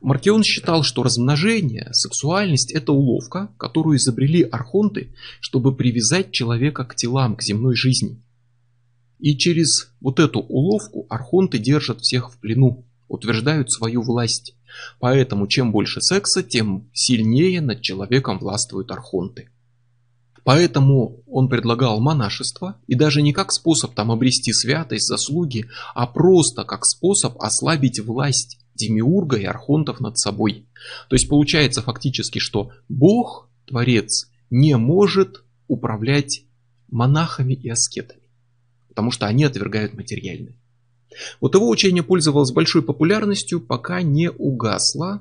Маркион 0.01 0.43
считал, 0.43 0.83
что 0.83 1.03
размножение, 1.03 1.89
сексуальность– 1.93 2.73
это 2.75 2.93
уловка, 2.93 3.51
которую 3.57 3.99
изобрели 3.99 4.43
архонты, 4.43 5.15
чтобы 5.41 5.77
привязать 5.77 6.33
человека 6.33 6.85
к 6.85 6.97
телам, 6.97 7.37
к 7.37 7.43
земной 7.43 7.77
жизни. 7.77 8.21
И 9.21 9.37
через 9.37 9.93
вот 10.01 10.19
эту 10.19 10.41
уловку 10.41 11.07
архонты 11.09 11.59
держат 11.59 12.01
всех 12.01 12.33
в 12.33 12.39
плену, 12.39 12.85
утверждают 13.07 13.71
свою 13.71 14.03
власть. 14.03 14.57
Поэтому 14.99 15.47
чем 15.47 15.71
больше 15.71 16.01
секса, 16.01 16.43
тем 16.43 16.91
сильнее 16.93 17.61
над 17.61 17.83
человеком 17.83 18.41
властвуют 18.41 18.91
архонты. 18.91 19.51
Поэтому 20.45 21.23
он 21.29 21.49
предлагал 21.49 22.01
монашество, 22.01 22.77
и 22.89 22.97
даже 22.97 23.23
не 23.23 23.33
как 23.33 23.53
способ 23.53 23.95
там 23.95 24.11
обрести 24.11 24.53
святость, 24.53 25.07
заслуги, 25.07 25.67
а 25.95 26.09
просто 26.09 26.65
как 26.65 26.85
способ 26.85 27.41
ослабить 27.41 28.01
власть 28.01 28.59
демиурга 28.75 29.37
и 29.37 29.45
архонтов 29.45 30.01
над 30.01 30.19
собой. 30.19 30.67
То 31.09 31.17
есть 31.17 31.29
получается 31.29 31.83
фактически, 31.83 32.39
что 32.39 32.71
Бог, 32.89 33.49
Творец, 33.67 34.31
не 34.51 34.77
может 34.77 35.45
управлять 35.69 36.45
монахами 36.91 37.55
и 37.55 37.69
аскетами, 37.69 38.29
потому 38.89 39.11
что 39.11 39.27
они 39.27 39.45
отвергают 39.45 39.95
материальное. 39.95 40.57
Вот 41.41 41.55
его 41.55 41.69
учение 41.69 42.03
пользовалось 42.03 42.53
большой 42.53 42.83
популярностью, 42.83 43.61
пока 43.61 44.03
не 44.03 44.31
угасло 44.31 45.21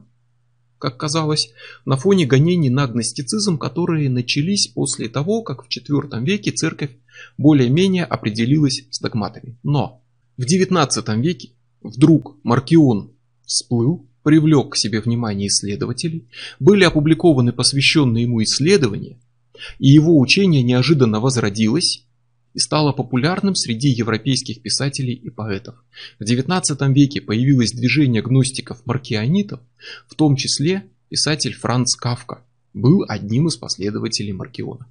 как 0.81 0.97
казалось, 0.97 1.53
на 1.85 1.95
фоне 1.95 2.25
гонений 2.25 2.69
на 2.69 2.87
гностицизм, 2.87 3.57
которые 3.57 4.09
начались 4.09 4.67
после 4.67 5.07
того, 5.07 5.43
как 5.43 5.63
в 5.63 5.67
IV 5.69 6.25
веке 6.25 6.51
церковь 6.51 6.97
более-менее 7.37 8.03
определилась 8.03 8.87
с 8.89 8.99
догматами. 8.99 9.57
Но 9.63 10.01
в 10.37 10.41
XIX 10.41 11.21
веке 11.21 11.51
вдруг 11.81 12.35
Маркион 12.43 13.11
всплыл, 13.51 14.07
привлек 14.23 14.71
к 14.71 14.77
себе 14.77 15.01
внимание 15.01 15.47
исследователей, 15.47 16.27
были 16.59 16.83
опубликованы 16.83 17.51
посвященные 17.51 18.23
ему 18.23 18.41
исследования, 18.43 19.19
и 19.77 19.89
его 19.89 20.17
учение 20.17 20.63
неожиданно 20.63 21.19
возродилось, 21.19 22.05
и 22.53 22.59
стало 22.59 22.91
популярным 22.91 23.55
среди 23.55 23.89
европейских 23.89 24.61
писателей 24.61 25.13
и 25.13 25.29
поэтов. 25.29 25.75
В 26.19 26.23
XIX 26.23 26.93
веке 26.93 27.21
появилось 27.21 27.71
движение 27.71 28.21
гностиков-маркионитов, 28.21 29.59
в 30.07 30.15
том 30.15 30.35
числе 30.35 30.85
писатель 31.09 31.53
Франц 31.53 31.95
Кавка 31.95 32.43
был 32.73 33.05
одним 33.07 33.47
из 33.47 33.57
последователей 33.57 34.33
Маркиона. 34.33 34.87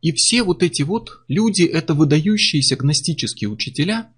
И 0.00 0.12
все 0.12 0.42
вот 0.42 0.62
эти 0.62 0.82
вот 0.82 1.22
люди 1.28 1.62
это 1.62 1.94
выдающиеся 1.94 2.76
гностические 2.76 3.48
учителя, 3.48 4.10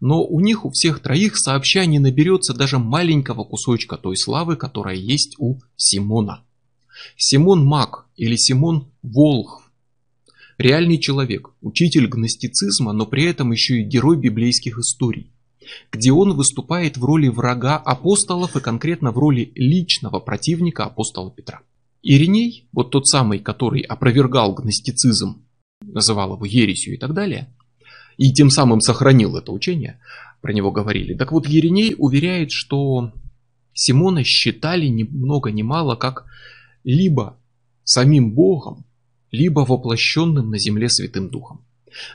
но 0.00 0.24
у 0.24 0.40
них 0.40 0.64
у 0.64 0.70
всех 0.70 1.00
троих 1.00 1.36
сообща 1.36 1.84
не 1.86 1.98
наберется 1.98 2.54
даже 2.54 2.78
маленького 2.78 3.44
кусочка 3.44 3.96
той 3.96 4.16
славы, 4.16 4.56
которая 4.56 4.96
есть 4.96 5.36
у 5.38 5.58
Симона. 5.76 6.44
Симон 7.16 7.64
Мак 7.64 8.06
или 8.16 8.36
Симон 8.36 8.88
Волхв 9.02 9.68
Реальный 10.58 10.98
человек, 10.98 11.50
учитель 11.60 12.08
гностицизма, 12.08 12.92
но 12.92 13.06
при 13.06 13.24
этом 13.24 13.52
еще 13.52 13.80
и 13.80 13.84
герой 13.84 14.16
библейских 14.16 14.78
историй, 14.78 15.30
где 15.92 16.10
он 16.10 16.32
выступает 16.34 16.96
в 16.96 17.04
роли 17.04 17.28
врага 17.28 17.76
апостолов 17.76 18.56
и 18.56 18.60
конкретно 18.60 19.12
в 19.12 19.18
роли 19.18 19.52
личного 19.54 20.18
противника 20.18 20.86
апостола 20.86 21.30
Петра. 21.30 21.60
Ириней, 22.02 22.68
вот 22.72 22.90
тот 22.90 23.06
самый, 23.06 23.38
который 23.38 23.82
опровергал 23.82 24.52
гностицизм, 24.52 25.44
называл 25.80 26.34
его 26.34 26.44
ересью 26.44 26.94
и 26.94 26.98
так 26.98 27.14
далее, 27.14 27.54
и 28.18 28.32
тем 28.32 28.50
самым 28.50 28.80
сохранил 28.80 29.36
это 29.36 29.52
учение, 29.52 29.98
про 30.42 30.52
него 30.52 30.70
говорили. 30.70 31.14
Так 31.14 31.32
вот, 31.32 31.46
Ериней 31.46 31.94
уверяет, 31.96 32.50
что 32.50 33.12
Симона 33.72 34.24
считали 34.24 34.86
ни 34.86 35.04
много 35.04 35.50
ни 35.50 35.62
мало 35.62 35.94
как 35.94 36.26
либо 36.84 37.38
самим 37.84 38.32
Богом, 38.32 38.84
либо 39.30 39.60
воплощенным 39.60 40.50
на 40.50 40.58
земле 40.58 40.88
Святым 40.88 41.30
Духом. 41.30 41.64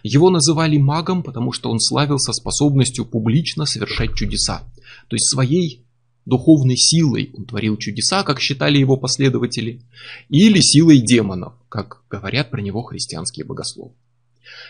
Его 0.03 0.29
называли 0.29 0.77
магом, 0.77 1.23
потому 1.23 1.51
что 1.51 1.71
он 1.71 1.79
славился 1.79 2.33
способностью 2.33 3.05
публично 3.05 3.65
совершать 3.65 4.13
чудеса. 4.13 4.63
То 5.07 5.15
есть 5.15 5.29
своей 5.29 5.85
духовной 6.25 6.77
силой 6.77 7.31
он 7.33 7.45
творил 7.45 7.77
чудеса, 7.77 8.23
как 8.23 8.39
считали 8.39 8.77
его 8.77 8.97
последователи, 8.97 9.81
или 10.29 10.59
силой 10.59 10.99
демонов, 10.99 11.53
как 11.69 12.03
говорят 12.09 12.51
про 12.51 12.61
него 12.61 12.81
христианские 12.83 13.45
богословы. 13.45 13.93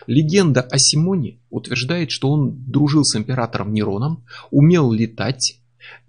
Легенда 0.08 0.62
о 0.62 0.78
Симоне 0.78 1.40
утверждает, 1.50 2.12
что 2.12 2.30
он 2.30 2.64
дружил 2.70 3.04
с 3.04 3.16
императором 3.16 3.74
Нероном, 3.74 4.26
умел 4.52 4.92
летать, 4.92 5.60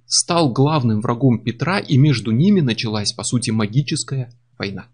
стал 0.06 0.52
главным 0.52 1.00
врагом 1.00 1.42
Петра, 1.42 1.78
и 1.78 1.96
между 1.96 2.30
ними 2.30 2.60
началась, 2.60 3.12
по 3.12 3.24
сути, 3.24 3.50
магическая 3.50 4.32
война. 4.58 4.86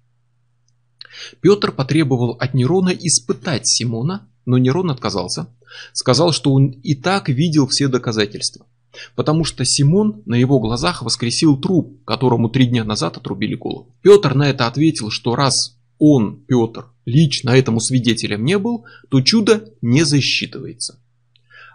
Петр 1.41 1.73
потребовал 1.73 2.33
от 2.33 2.55
Нерона 2.55 2.91
испытать 2.91 3.67
Симона, 3.67 4.29
но 4.47 4.59
Нерон 4.59 4.91
отказался. 4.91 5.49
Сказал, 5.93 6.33
что 6.33 6.53
он 6.53 6.69
и 6.69 6.95
так 6.95 7.29
видел 7.29 7.67
все 7.67 7.89
доказательства. 7.89 8.67
Потому 9.15 9.45
что 9.45 9.65
Симон 9.65 10.23
на 10.27 10.35
его 10.35 10.59
глазах 10.59 11.03
воскресил 11.03 11.57
труп, 11.57 12.05
которому 12.05 12.49
три 12.49 12.67
дня 12.67 12.85
назад 12.85 13.17
отрубили 13.17 13.55
голову. 13.55 13.95
Петр 14.03 14.35
на 14.35 14.49
это 14.51 14.67
ответил, 14.67 15.11
что 15.11 15.37
раз 15.37 15.80
он, 16.01 16.43
Петр, 16.49 16.87
лично 17.05 17.51
этому 17.51 17.79
свидетелем 17.79 18.43
не 18.43 18.59
был, 18.59 18.87
то 19.11 19.21
чудо 19.21 19.71
не 19.83 20.03
засчитывается. 20.03 20.99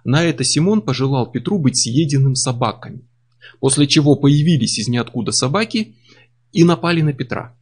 На 0.04 0.24
это 0.24 0.44
Симон 0.44 0.82
пожелал 0.82 1.32
Петру 1.32 1.60
быть 1.60 1.78
съеденным 1.78 2.36
собаками, 2.36 3.08
после 3.60 3.88
чего 3.88 4.16
появились 4.16 4.80
из 4.80 4.88
ниоткуда 4.88 5.32
собаки 5.32 5.96
и 6.52 6.64
напали 6.64 7.02
на 7.02 7.14
Петра. 7.14 7.56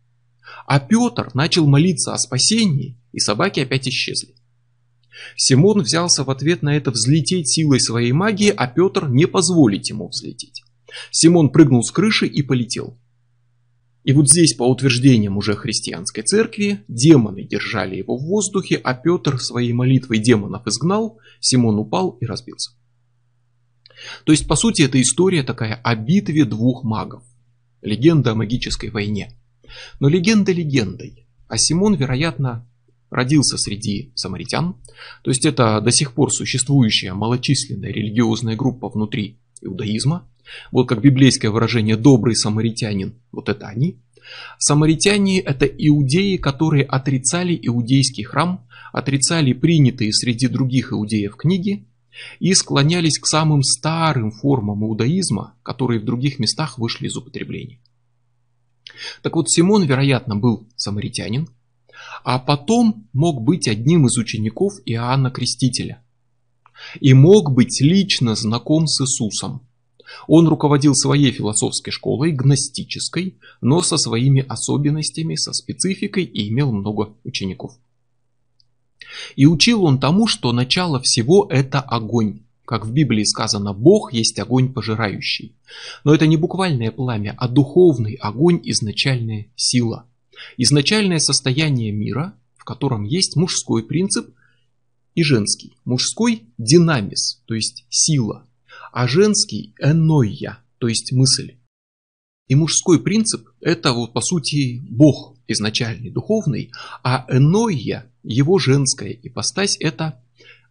А 0.65 0.79
Петр 0.79 1.31
начал 1.33 1.67
молиться 1.67 2.13
о 2.13 2.17
спасении, 2.17 2.97
и 3.11 3.19
собаки 3.19 3.59
опять 3.59 3.89
исчезли. 3.89 4.33
Симон 5.35 5.81
взялся 5.81 6.23
в 6.23 6.29
ответ 6.29 6.61
на 6.61 6.77
это 6.77 6.91
взлететь 6.91 7.49
силой 7.49 7.81
своей 7.81 8.13
магии, 8.13 8.53
а 8.55 8.67
Петр 8.67 9.09
не 9.09 9.25
позволить 9.25 9.89
ему 9.89 10.07
взлететь. 10.07 10.63
Симон 11.11 11.49
прыгнул 11.49 11.83
с 11.83 11.91
крыши 11.91 12.25
и 12.25 12.41
полетел. 12.41 12.97
И 14.03 14.11
вот 14.11 14.29
здесь, 14.29 14.53
по 14.53 14.69
утверждениям 14.69 15.37
уже 15.37 15.55
христианской 15.55 16.23
церкви, 16.23 16.83
демоны 16.87 17.43
держали 17.43 17.95
его 17.95 18.17
в 18.17 18.23
воздухе, 18.23 18.75
а 18.75 18.93
Петр 18.93 19.39
своей 19.39 19.71
молитвой 19.71 20.19
демонов 20.19 20.67
изгнал, 20.67 21.19
Симон 21.39 21.79
упал 21.79 22.17
и 22.19 22.25
разбился. 22.25 22.71
То 24.25 24.33
есть, 24.33 24.47
по 24.47 24.55
сути, 24.55 24.81
это 24.81 25.01
история 25.01 25.43
такая 25.43 25.75
о 25.75 25.95
битве 25.95 26.43
двух 26.43 26.83
магов. 26.83 27.23
Легенда 27.81 28.31
о 28.31 28.35
магической 28.35 28.89
войне. 28.89 29.37
Но 29.99 30.09
легенда 30.09 30.51
легендой. 30.51 31.25
А 31.47 31.57
Симон, 31.57 31.95
вероятно, 31.95 32.67
родился 33.09 33.57
среди 33.57 34.11
самаритян. 34.15 34.75
То 35.23 35.31
есть 35.31 35.45
это 35.45 35.79
до 35.79 35.91
сих 35.91 36.13
пор 36.13 36.33
существующая 36.33 37.13
малочисленная 37.13 37.91
религиозная 37.91 38.55
группа 38.55 38.89
внутри 38.89 39.39
иудаизма. 39.61 40.27
Вот 40.71 40.87
как 40.87 41.01
библейское 41.01 41.51
выражение 41.51 41.95
«добрый 41.95 42.35
самаритянин», 42.35 43.15
вот 43.31 43.49
это 43.49 43.67
они. 43.67 43.99
Самаритяне– 44.57 45.39
это 45.41 45.65
иудеи, 45.65 46.37
которые 46.37 46.85
отрицали 46.85 47.59
иудейский 47.61 48.23
храм, 48.23 48.65
отрицали 48.91 49.53
принятые 49.53 50.13
среди 50.13 50.47
других 50.47 50.93
иудеев 50.93 51.35
книги 51.35 51.87
и 52.39 52.53
склонялись 52.53 53.19
к 53.19 53.25
самым 53.25 53.63
старым 53.63 54.31
формам 54.31 54.83
иудаизма, 54.85 55.55
которые 55.63 55.99
в 55.99 56.05
других 56.05 56.39
местах 56.39 56.77
вышли 56.77 57.07
из 57.07 57.15
употребления. 57.17 57.79
Так 59.21 59.35
вот, 59.35 59.49
Симон, 59.49 59.83
вероятно, 59.83 60.35
был 60.35 60.67
самаритянин, 60.75 61.49
а 62.23 62.39
потом 62.39 63.07
мог 63.13 63.41
быть 63.41 63.67
одним 63.67 64.07
из 64.07 64.17
учеников 64.17 64.73
Иоанна 64.85 65.31
Крестителя 65.31 66.03
и 66.99 67.13
мог 67.13 67.51
быть 67.51 67.81
лично 67.81 68.35
знаком 68.35 68.87
с 68.87 69.01
Иисусом. 69.01 69.67
Он 70.27 70.47
руководил 70.47 70.95
своей 70.95 71.31
философской 71.31 71.91
школой, 71.91 72.31
гностической, 72.31 73.37
но 73.61 73.81
со 73.81 73.97
своими 73.97 74.45
особенностями, 74.47 75.35
со 75.35 75.53
спецификой 75.53 76.23
и 76.23 76.49
имел 76.49 76.71
много 76.71 77.13
учеников. 77.23 77.73
И 79.35 79.45
учил 79.45 79.83
он 79.83 79.99
тому, 79.99 80.27
что 80.27 80.51
начало 80.51 80.99
всего 80.99 81.47
это 81.49 81.79
огонь. 81.79 82.41
Как 82.65 82.85
в 82.85 82.91
Библии 82.91 83.23
сказано, 83.23 83.73
Бог 83.73 84.13
есть 84.13 84.39
огонь 84.39 84.73
пожирающий. 84.73 85.55
Но 86.03 86.13
это 86.13 86.27
не 86.27 86.37
буквальное 86.37 86.91
пламя, 86.91 87.35
а 87.37 87.47
духовный 87.47 88.13
огонь, 88.15 88.61
изначальная 88.63 89.47
сила. 89.55 90.05
Изначальное 90.57 91.19
состояние 91.19 91.91
мира, 91.91 92.33
в 92.55 92.63
котором 92.63 93.03
есть 93.03 93.35
мужской 93.35 93.83
принцип 93.83 94.33
и 95.15 95.23
женский. 95.23 95.73
Мужской– 95.85 96.43
динамис, 96.57 97.41
то 97.45 97.53
есть 97.53 97.85
сила, 97.89 98.47
а 98.93 99.07
женский– 99.07 99.73
энойя, 99.79 100.59
то 100.77 100.87
есть 100.87 101.11
мысль. 101.11 101.57
И 102.47 102.53
мужской 102.53 103.01
принцип– 103.01 103.49
это 103.59 103.91
вот 103.91 104.13
по 104.13 104.21
сути 104.21 104.85
Бог 104.87 105.35
изначальный, 105.47 106.11
духовный, 106.11 106.71
а 107.03 107.25
энойя, 107.27 108.11
его 108.21 108.59
женская 108.59 109.11
ипостась– 109.11 109.77
это 109.79 110.23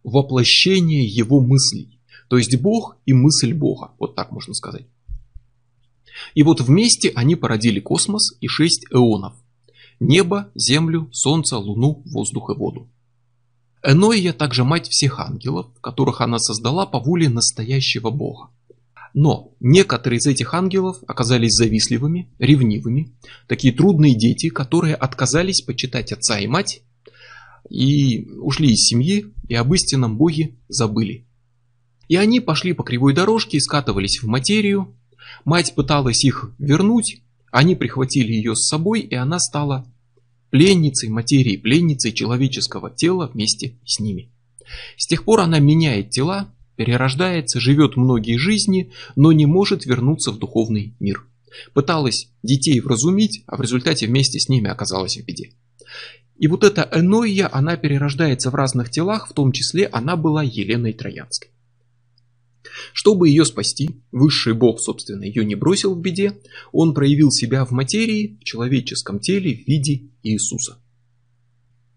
воплощение 0.03 1.05
его 1.05 1.41
мыслей. 1.41 1.99
То 2.29 2.37
есть 2.37 2.55
Бог 2.61 2.97
и 3.05 3.11
мысль 3.11 3.53
Бога, 3.53 3.91
вот 3.99 4.15
так 4.15 4.31
можно 4.31 4.53
сказать. 4.53 4.87
И 6.33 6.43
вот 6.43 6.61
вместе 6.61 7.11
они 7.15 7.35
породили 7.35 7.81
космос 7.81 8.37
и 8.39 8.47
шесть 8.47 8.85
эонов. 8.89 9.33
Небо, 9.99 10.49
землю, 10.55 11.09
солнце, 11.11 11.57
луну, 11.57 12.01
воздух 12.05 12.51
и 12.51 12.57
воду. 12.57 12.89
Эноия 13.83 14.31
также 14.31 14.63
мать 14.63 14.87
всех 14.87 15.19
ангелов, 15.19 15.67
которых 15.81 16.21
она 16.21 16.39
создала 16.39 16.85
по 16.85 16.99
воле 16.99 17.27
настоящего 17.27 18.09
Бога. 18.11 18.49
Но 19.13 19.53
некоторые 19.59 20.19
из 20.19 20.25
этих 20.25 20.53
ангелов 20.53 20.97
оказались 21.05 21.53
завистливыми, 21.53 22.31
ревнивыми, 22.39 23.13
такие 23.47 23.73
трудные 23.73 24.15
дети, 24.15 24.49
которые 24.49 24.95
отказались 24.95 25.61
почитать 25.61 26.13
отца 26.13 26.39
и 26.39 26.47
мать 26.47 26.81
и 27.69 28.27
ушли 28.39 28.71
из 28.71 28.87
семьи 28.87 29.33
и 29.47 29.53
об 29.53 29.73
истинном 29.73 30.17
Боге 30.17 30.55
забыли. 30.69 31.27
И 32.07 32.15
они 32.15 32.39
пошли 32.39 32.73
по 32.73 32.83
кривой 32.83 33.13
дорожке 33.13 33.57
и 33.57 33.61
скатывались 33.61 34.23
в 34.23 34.27
материю. 34.27 34.95
Мать 35.45 35.75
пыталась 35.75 36.23
их 36.23 36.53
вернуть, 36.57 37.21
они 37.51 37.75
прихватили 37.75 38.31
ее 38.31 38.55
с 38.55 38.67
собой, 38.67 39.01
и 39.01 39.13
она 39.13 39.39
стала 39.39 39.85
пленницей 40.53 41.09
материи, 41.09 41.57
пленницей 41.57 42.11
человеческого 42.11 42.91
тела 42.91 43.27
вместе 43.33 43.73
с 43.87 43.99
ними. 43.99 44.29
С 44.97 45.07
тех 45.07 45.25
пор 45.25 45.39
она 45.39 45.57
меняет 45.57 46.11
тела, 46.11 46.47
перерождается, 46.75 47.59
живет 47.59 47.97
многие 47.97 48.37
жизни, 48.37 48.91
но 49.15 49.31
не 49.31 49.47
может 49.47 49.87
вернуться 49.87 50.31
в 50.31 50.37
духовный 50.37 50.93
мир. 50.99 51.25
Пыталась 51.73 52.29
детей 52.43 52.79
вразумить, 52.81 53.43
а 53.47 53.57
в 53.57 53.61
результате 53.61 54.05
вместе 54.05 54.39
с 54.39 54.47
ними 54.47 54.69
оказалась 54.69 55.17
в 55.17 55.25
беде. 55.25 55.53
И 56.37 56.47
вот 56.47 56.63
эта 56.63 56.87
Энойя, 56.93 57.49
она 57.51 57.75
перерождается 57.75 58.51
в 58.51 58.55
разных 58.55 58.91
телах, 58.91 59.27
в 59.27 59.33
том 59.33 59.53
числе 59.53 59.87
она 59.87 60.15
была 60.15 60.43
Еленой 60.43 60.93
Троянской. 60.93 61.49
Чтобы 62.93 63.29
ее 63.29 63.45
спасти, 63.45 64.01
высший 64.11 64.53
бог, 64.53 64.79
собственно, 64.79 65.23
ее 65.23 65.45
не 65.45 65.55
бросил 65.55 65.95
в 65.95 66.01
беде, 66.01 66.39
он 66.71 66.93
проявил 66.93 67.31
себя 67.31 67.65
в 67.65 67.71
материи, 67.71 68.37
в 68.41 68.43
человеческом 68.43 69.19
теле 69.19 69.53
в 69.53 69.67
виде 69.67 70.09
Иисуса. 70.23 70.79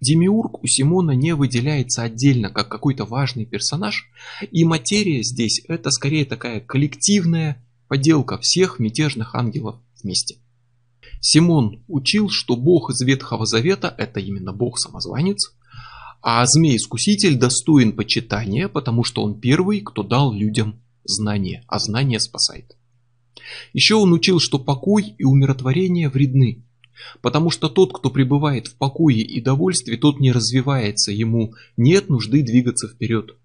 Демиург 0.00 0.62
у 0.62 0.66
Симона 0.66 1.12
не 1.12 1.34
выделяется 1.34 2.02
отдельно 2.02 2.50
как 2.50 2.68
какой-то 2.68 3.04
важный 3.04 3.46
персонаж, 3.46 4.10
и 4.50 4.64
материя 4.64 5.22
здесь 5.22 5.62
это 5.68 5.90
скорее 5.90 6.26
такая 6.26 6.60
коллективная 6.60 7.64
поделка 7.88 8.38
всех 8.38 8.78
мятежных 8.78 9.34
ангелов 9.34 9.76
вместе. 10.02 10.36
Симон 11.20 11.82
учил, 11.88 12.28
что 12.28 12.56
Бог 12.56 12.90
из 12.90 13.00
Ветхого 13.00 13.46
Завета– 13.46 13.94
это 13.98 14.20
именно 14.20 14.52
Бог-самозванец, 14.52 15.54
а 16.28 16.44
змей-искуситель 16.44 17.36
достоин 17.36 17.92
почитания, 17.92 18.66
потому 18.66 19.04
что 19.04 19.22
он 19.22 19.38
первый, 19.38 19.80
кто 19.80 20.02
дал 20.02 20.32
людям 20.32 20.82
знание, 21.04 21.62
а 21.68 21.78
знание 21.78 22.18
спасает. 22.18 22.76
Еще 23.72 23.94
он 23.94 24.12
учил, 24.12 24.40
что 24.40 24.58
покой 24.58 25.14
и 25.16 25.22
умиротворение 25.22 26.08
вредны, 26.08 26.64
потому 27.22 27.50
что 27.50 27.68
тот, 27.68 27.96
кто 27.96 28.10
пребывает 28.10 28.66
в 28.66 28.74
покое 28.74 29.20
и 29.20 29.40
довольстве, 29.40 29.96
тот 29.96 30.18
не 30.18 30.32
развивается, 30.32 31.12
ему 31.12 31.54
нет 31.76 32.08
нужды 32.08 32.42
двигаться 32.42 32.88
вперед. 32.88 33.36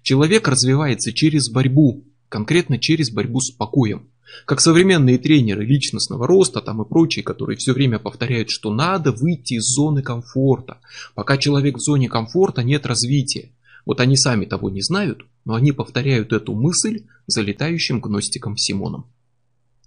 Человек 0.00 0.48
развивается 0.48 1.12
через 1.12 1.50
борьбу, 1.50 2.06
конкретно 2.30 2.78
через 2.78 3.10
борьбу 3.10 3.40
с 3.40 3.50
покоем. 3.50 4.08
Как 4.46 4.60
современные 4.60 5.18
тренеры 5.18 5.64
личностного 5.64 6.26
роста 6.26 6.60
там 6.60 6.82
и 6.82 6.88
прочие, 6.88 7.22
которые 7.22 7.56
все 7.56 7.72
время 7.72 7.98
повторяют, 7.98 8.50
что 8.50 8.72
надо 8.72 9.12
выйти 9.12 9.54
из 9.54 9.64
зоны 9.64 10.02
комфорта. 10.02 10.78
Пока 11.14 11.36
человек 11.36 11.76
в 11.76 11.80
зоне 11.80 12.08
комфорта, 12.08 12.62
нет 12.62 12.86
развития. 12.86 13.52
Вот 13.84 14.00
они 14.00 14.16
сами 14.16 14.44
того 14.44 14.70
не 14.70 14.80
знают, 14.80 15.26
но 15.44 15.54
они 15.54 15.72
повторяют 15.72 16.32
эту 16.32 16.54
мысль 16.54 17.04
залетающим 17.26 18.00
гностиком 18.00 18.56
Симоном. 18.56 19.06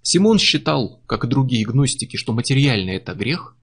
Симон 0.02 0.38
считал, 0.38 1.02
как 1.06 1.24
и 1.24 1.28
другие 1.28 1.64
гностики, 1.64 2.16
что 2.16 2.32
материальное 2.32 2.96
это 2.96 3.14
грех, 3.14 3.56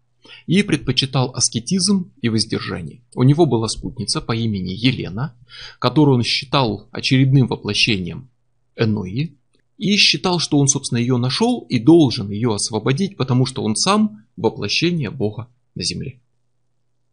и 0.46 0.62
предпочитал 0.64 1.34
аскетизм 1.34 2.12
и 2.22 2.30
воздержание. 2.30 3.02
У 3.16 3.24
него 3.24 3.46
была 3.46 3.68
спутница 3.68 4.22
по 4.22 4.36
имени 4.36 4.72
Елена, 4.72 5.36
которую 5.80 6.18
он 6.18 6.24
считал 6.24 6.90
очередным 6.92 7.48
воплощением 7.48 8.30
Энои, 8.76 9.38
и 9.84 9.98
считал, 9.98 10.40
что 10.40 10.60
он, 10.60 10.70
собственно, 10.70 10.98
ее 10.98 11.18
нашел 11.18 11.66
и 11.68 11.78
должен 11.78 12.30
ее 12.30 12.56
освободить, 12.56 13.18
потому 13.18 13.46
что 13.46 13.64
он 13.64 13.76
сам 13.76 14.24
воплощение 14.38 15.12
Бога 15.12 15.50
на 15.76 15.84
земле. 15.84 16.22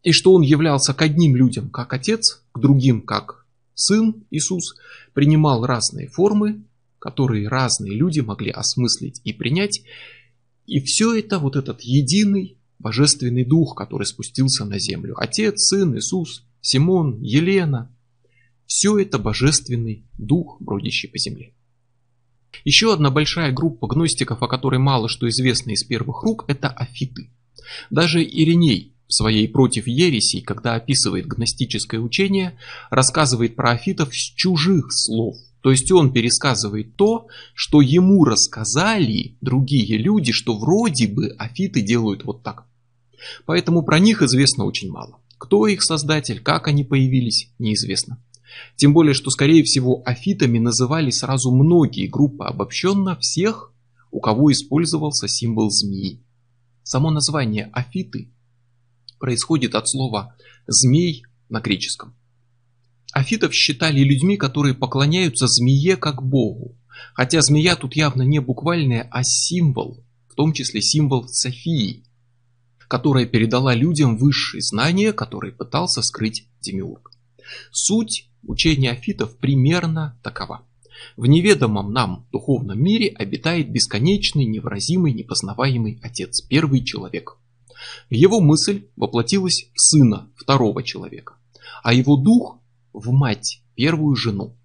И 0.04 0.12
что 0.12 0.32
он 0.34 0.42
являлся 0.42 0.94
к 0.94 1.02
одним 1.02 1.34
людям 1.34 1.68
как 1.68 1.92
отец, 1.92 2.44
к 2.52 2.60
другим 2.60 3.02
как 3.02 3.44
сын 3.74 4.24
Иисус, 4.30 4.76
принимал 5.14 5.66
разные 5.66 6.06
формы, 6.06 6.62
которые 7.00 7.48
разные 7.48 7.92
люди 7.92 8.20
могли 8.20 8.52
осмыслить 8.52 9.20
и 9.24 9.32
принять. 9.32 9.82
И 10.66 10.78
все 10.78 11.18
это 11.18 11.40
вот 11.40 11.56
этот 11.56 11.80
единый 11.80 12.56
божественный 12.78 13.44
дух, 13.44 13.74
который 13.74 14.06
спустился 14.06 14.64
на 14.64 14.78
землю. 14.78 15.16
Отец, 15.18 15.70
Сын, 15.70 15.98
Иисус, 15.98 16.44
Симон, 16.60 17.20
Елена. 17.20 17.92
Все 18.66 18.96
это 18.96 19.18
божественный 19.18 20.04
дух, 20.18 20.58
бродящий 20.60 21.08
по 21.08 21.18
земле. 21.18 21.52
Еще 22.64 22.92
одна 22.92 23.10
большая 23.10 23.52
группа 23.52 23.86
гностиков, 23.86 24.42
о 24.42 24.48
которой 24.48 24.78
мало 24.78 25.08
что 25.08 25.28
известно 25.28 25.70
из 25.70 25.84
первых 25.84 26.22
рук, 26.22 26.44
это 26.48 26.68
афиты. 26.68 27.30
Даже 27.90 28.22
Ириней 28.22 28.94
в 29.06 29.14
своей 29.14 29.48
«Против 29.48 29.86
ересей», 29.86 30.40
когда 30.40 30.74
описывает 30.74 31.26
гностическое 31.26 32.00
учение, 32.00 32.56
рассказывает 32.90 33.56
про 33.56 33.72
афитов 33.72 34.14
с 34.14 34.34
чужих 34.34 34.86
слов. 34.90 35.36
То 35.62 35.70
есть 35.70 35.90
он 35.92 36.12
пересказывает 36.12 36.96
то, 36.96 37.26
что 37.54 37.80
ему 37.80 38.24
рассказали 38.24 39.36
другие 39.40 39.98
люди, 39.98 40.32
что 40.32 40.56
вроде 40.56 41.06
бы 41.08 41.34
афиты 41.38 41.82
делают 41.82 42.24
вот 42.24 42.42
так. 42.42 42.64
Поэтому 43.46 43.82
про 43.82 43.98
них 43.98 44.22
известно 44.22 44.64
очень 44.64 44.90
мало. 44.90 45.18
Кто 45.38 45.66
их 45.66 45.82
создатель, 45.82 46.40
как 46.40 46.68
они 46.68 46.84
появились, 46.84 47.50
неизвестно. 47.58 48.22
Тем 48.76 48.92
более, 48.92 49.14
что 49.14 49.30
скорее 49.30 49.62
всего 49.62 50.02
афитами 50.04 50.58
называли 50.58 51.10
сразу 51.10 51.50
многие 51.50 52.06
группы, 52.06 52.44
обобщенно 52.44 53.16
всех, 53.18 53.72
у 54.10 54.20
кого 54.20 54.50
использовался 54.52 55.28
символ 55.28 55.70
змеи. 55.70 56.20
Само 56.82 57.10
название 57.10 57.70
афиты 57.72 58.32
происходит 59.18 59.74
от 59.74 59.88
слова 59.88 60.34
«змей» 60.66 61.24
на 61.48 61.60
греческом. 61.60 62.14
Афитов 63.12 63.52
считали 63.54 64.00
людьми, 64.00 64.36
которые 64.36 64.74
поклоняются 64.74 65.46
змее 65.46 65.96
как 65.96 66.22
богу. 66.22 66.76
Хотя 67.14 67.40
змея 67.42 67.76
тут 67.76 67.96
явно 67.96 68.22
не 68.22 68.40
буквальная, 68.40 69.08
а 69.10 69.22
символ, 69.24 70.04
в 70.28 70.34
том 70.34 70.52
числе 70.52 70.80
символ 70.80 71.28
Софии, 71.28 72.04
которая 72.88 73.26
передала 73.26 73.74
людям 73.74 74.16
высшие 74.16 74.60
знания, 74.60 75.12
которые 75.12 75.52
пытался 75.52 76.02
скрыть 76.02 76.48
Демиург. 76.60 77.10
Суть 77.72 78.29
учения 78.42 78.90
афитов 78.90 79.36
примерно 79.36 80.18
такова. 80.22 80.66
В 81.16 81.26
неведомом 81.26 81.92
нам 81.92 82.26
духовном 82.30 82.82
мире 82.82 83.08
обитает 83.08 83.70
бесконечный, 83.70 84.44
невыразимый, 84.44 85.12
непознаваемый 85.12 85.98
Отец, 86.02 86.42
первый 86.42 86.84
человек. 86.84 87.36
Его 88.10 88.40
мысль 88.40 88.86
воплотилась 88.96 89.70
в 89.74 89.80
сына 89.80 90.30
второго 90.36 90.82
человека, 90.82 91.36
а 91.82 91.94
его 91.94 92.16
дух 92.16 92.58
в 92.92 93.10
мать, 93.12 93.62
первую 93.74 94.16
жену. 94.16 94.56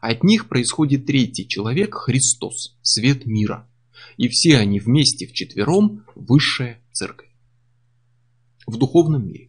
От 0.00 0.22
них 0.22 0.48
происходит 0.48 1.06
третий 1.06 1.48
человек, 1.48 1.94
Христос, 1.94 2.76
свет 2.82 3.26
мира. 3.26 3.68
И 4.16 4.28
все 4.28 4.58
они 4.58 4.78
вместе 4.78 5.26
вчетвером 5.26 6.04
высшая 6.14 6.80
церковь. 6.92 7.28
В 8.66 8.76
духовном 8.76 9.26
мире. 9.26 9.47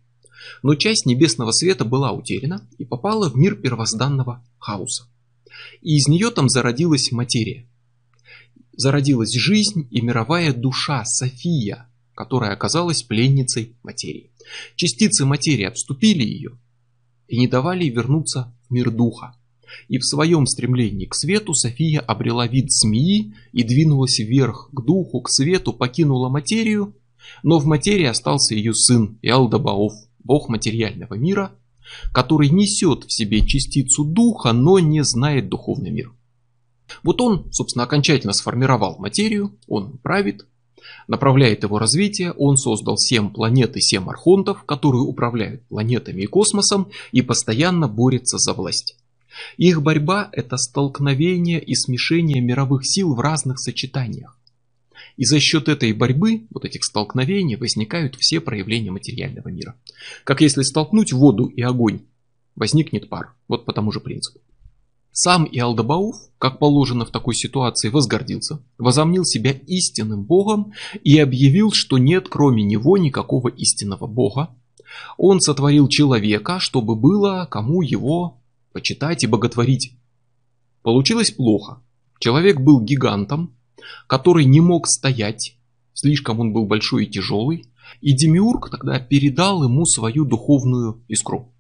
Но 0.64 0.76
часть 0.76 1.06
небесного 1.06 1.52
света 1.52 1.86
была 1.86 2.12
утеряна 2.12 2.68
и 2.78 2.86
попала 2.86 3.30
в 3.30 3.36
мир 3.36 3.56
первозданного 3.56 4.44
хаоса. 4.58 5.08
И 5.82 5.98
из 5.98 6.08
нее 6.08 6.32
там 6.32 6.50
зародилась 6.50 7.12
материя. 7.12 7.68
Зародилась 8.74 9.34
жизнь 9.34 9.88
и 9.92 10.02
мировая 10.02 10.54
душа 10.54 11.04
София, 11.06 11.90
которая 12.16 12.54
оказалась 12.54 13.04
пленницей 13.04 13.76
материи. 13.84 14.32
Частицы 14.76 15.26
материи 15.26 15.66
обступили 15.66 16.24
ее 16.24 16.58
и 17.28 17.38
не 17.38 17.48
давали 17.48 17.86
вернуться 17.86 18.56
в 18.68 18.74
мир 18.74 18.92
духа. 18.92 19.36
И 19.88 20.00
в 20.00 20.06
своем 20.06 20.46
стремлении 20.48 21.06
к 21.06 21.14
свету 21.14 21.54
София 21.54 22.00
обрела 22.00 22.48
вид 22.48 22.72
змеи 22.72 23.36
и 23.52 23.64
двинулась 23.64 24.20
вверх 24.20 24.70
к 24.72 24.82
духу, 24.84 25.22
к 25.22 25.30
свету, 25.30 25.74
покинула 25.74 26.30
материю, 26.30 26.96
но 27.44 27.60
в 27.60 27.66
материи 27.66 28.06
остался 28.06 28.56
ее 28.56 28.74
сын 28.74 29.20
Иалдабаоф, 29.22 29.94
бог 30.24 30.50
материального 30.50 31.16
мира, 31.16 31.52
который 32.14 32.50
несет 32.50 33.06
в 33.06 33.14
себе 33.14 33.46
частицу 33.46 34.04
духа, 34.04 34.54
но 34.54 34.80
не 34.80 35.04
знает 35.04 35.50
духовный 35.50 35.92
мир. 35.92 36.14
Вот 37.04 37.22
он, 37.22 37.52
собственно, 37.52 37.84
окончательно 37.84 38.34
сформировал 38.34 38.98
материю, 38.98 39.58
он 39.68 39.98
правит, 39.98 40.46
направляет 41.08 41.64
его 41.64 41.78
развитие, 41.78 42.32
он 42.32 42.58
создал 42.58 42.98
7 42.98 43.32
планет 43.32 43.76
и 43.78 43.82
7 43.82 44.10
архонтов, 44.10 44.64
которые 44.64 45.02
управляют 45.02 45.68
планетами 45.68 46.24
и 46.24 46.28
космосом 46.28 46.90
и 47.12 47.22
постоянно 47.22 47.88
борются 47.88 48.38
за 48.38 48.54
власть. 48.54 48.96
Их 49.58 49.82
борьба– 49.82 50.30
это 50.32 50.58
столкновение 50.58 51.62
и 51.62 51.76
смешение 51.76 52.42
мировых 52.42 52.86
сил 52.86 53.14
в 53.14 53.20
разных 53.20 53.60
сочетаниях. 53.60 54.39
И 55.20 55.26
за 55.26 55.42
счет 55.42 55.68
этой 55.68 55.92
борьбы, 55.92 56.48
вот 56.50 56.64
этих 56.64 56.86
столкновений, 56.86 57.58
возникают 57.58 58.16
все 58.16 58.40
проявления 58.40 58.92
материального 58.92 59.50
мира. 59.50 59.76
Как 60.24 60.40
если 60.40 60.62
столкнуть 60.62 61.12
воду 61.12 61.48
и 61.48 61.62
огонь, 61.62 62.04
возникнет 62.56 63.10
пар. 63.10 63.36
Вот 63.50 63.66
по 63.66 63.74
тому 63.74 63.92
же 63.92 64.00
принципу. 64.00 64.40
Сам 65.12 65.46
Иалдабауф, 65.52 66.16
как 66.38 66.58
положено 66.58 67.04
в 67.04 67.12
такой 67.12 67.36
ситуации, 67.36 67.90
возгордился, 67.90 68.64
возомнил 68.78 69.26
себя 69.26 69.52
истинным 69.52 70.24
богом 70.24 70.72
и 71.04 71.20
объявил, 71.20 71.74
что 71.74 71.98
нет 71.98 72.30
кроме 72.30 72.64
него 72.64 72.98
никакого 72.98 73.50
истинного 73.50 74.08
бога. 74.08 74.56
Он 75.18 75.42
сотворил 75.42 75.90
человека, 75.90 76.62
чтобы 76.62 76.96
было 76.96 77.46
кому 77.52 77.82
его 77.82 78.40
почитать 78.72 79.26
и 79.26 79.28
боготворить. 79.28 79.98
Получилось 80.82 81.32
плохо. 81.32 81.82
Человек 82.20 82.62
был 82.62 82.80
гигантом, 82.80 83.54
который 84.08 84.46
не 84.46 84.62
мог 84.62 84.88
стоять, 84.88 85.58
слишком 85.94 86.40
он 86.40 86.54
был 86.54 86.66
большой 86.66 87.06
и 87.06 87.10
тяжелый, 87.10 87.66
и 88.02 88.14
Демиург 88.14 88.70
тогда 88.70 89.00
передал 89.00 89.64
ему 89.64 89.86
свою 89.86 90.26
духовную 90.26 91.04
искру 91.08 91.54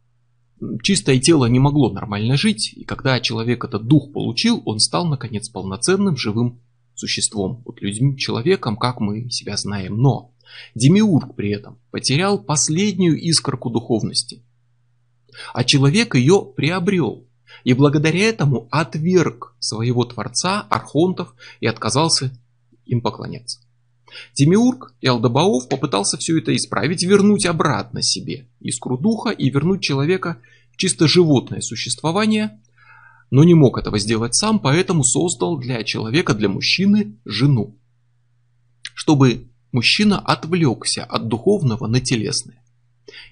чистое 0.81 1.19
тело 1.19 1.45
не 1.45 1.59
могло 1.59 1.91
нормально 1.91 2.37
жить, 2.37 2.73
и 2.75 2.83
когда 2.83 3.19
человек 3.19 3.63
этот 3.63 3.85
дух 3.85 4.11
получил, 4.11 4.61
он 4.65 4.79
стал, 4.79 5.05
наконец, 5.05 5.49
полноценным 5.49 6.17
живым 6.17 6.61
существом, 6.95 7.63
вот 7.65 7.81
людьми, 7.81 8.17
человеком, 8.17 8.75
как 8.75 8.99
мы 8.99 9.29
себя 9.29 9.55
знаем. 9.55 9.97
Но 9.97 10.33
Демиург 10.75 11.35
при 11.35 11.51
этом 11.51 11.79
потерял 11.91 12.43
последнюю 12.43 13.17
искорку 13.19 13.69
духовности, 13.69 14.43
а 15.53 15.63
человек 15.63 16.15
ее 16.15 16.45
приобрел, 16.55 17.25
и 17.63 17.73
благодаря 17.73 18.29
этому 18.29 18.67
отверг 18.71 19.55
своего 19.59 20.05
Творца, 20.05 20.65
архонтов, 20.69 21.33
и 21.59 21.67
отказался 21.67 22.31
им 22.85 23.01
поклоняться. 23.01 23.61
Демиург 24.35 24.93
и 25.01 25.07
Алдабаов 25.07 25.69
попытался 25.69 26.17
все 26.17 26.39
это 26.39 26.55
исправить, 26.55 27.03
вернуть 27.03 27.45
обратно 27.45 28.01
себе 28.01 28.47
искру 28.59 28.97
духа 28.97 29.29
и 29.29 29.49
вернуть 29.49 29.81
человека 29.81 30.41
в 30.71 30.77
чисто 30.77 31.07
животное 31.07 31.61
существование, 31.61 32.59
но 33.31 33.43
не 33.43 33.53
мог 33.53 33.77
этого 33.77 33.99
сделать 33.99 34.35
сам, 34.35 34.59
поэтому 34.59 35.03
создал 35.03 35.57
для 35.57 35.83
человека, 35.83 36.33
для 36.33 36.49
мужчины, 36.49 37.19
жену. 37.25 37.77
Чтобы 38.95 39.49
мужчина 39.71 40.19
отвлекся 40.19 41.03
от 41.03 41.27
духовного 41.27 41.87
на 41.87 42.01
телесное. 42.01 42.63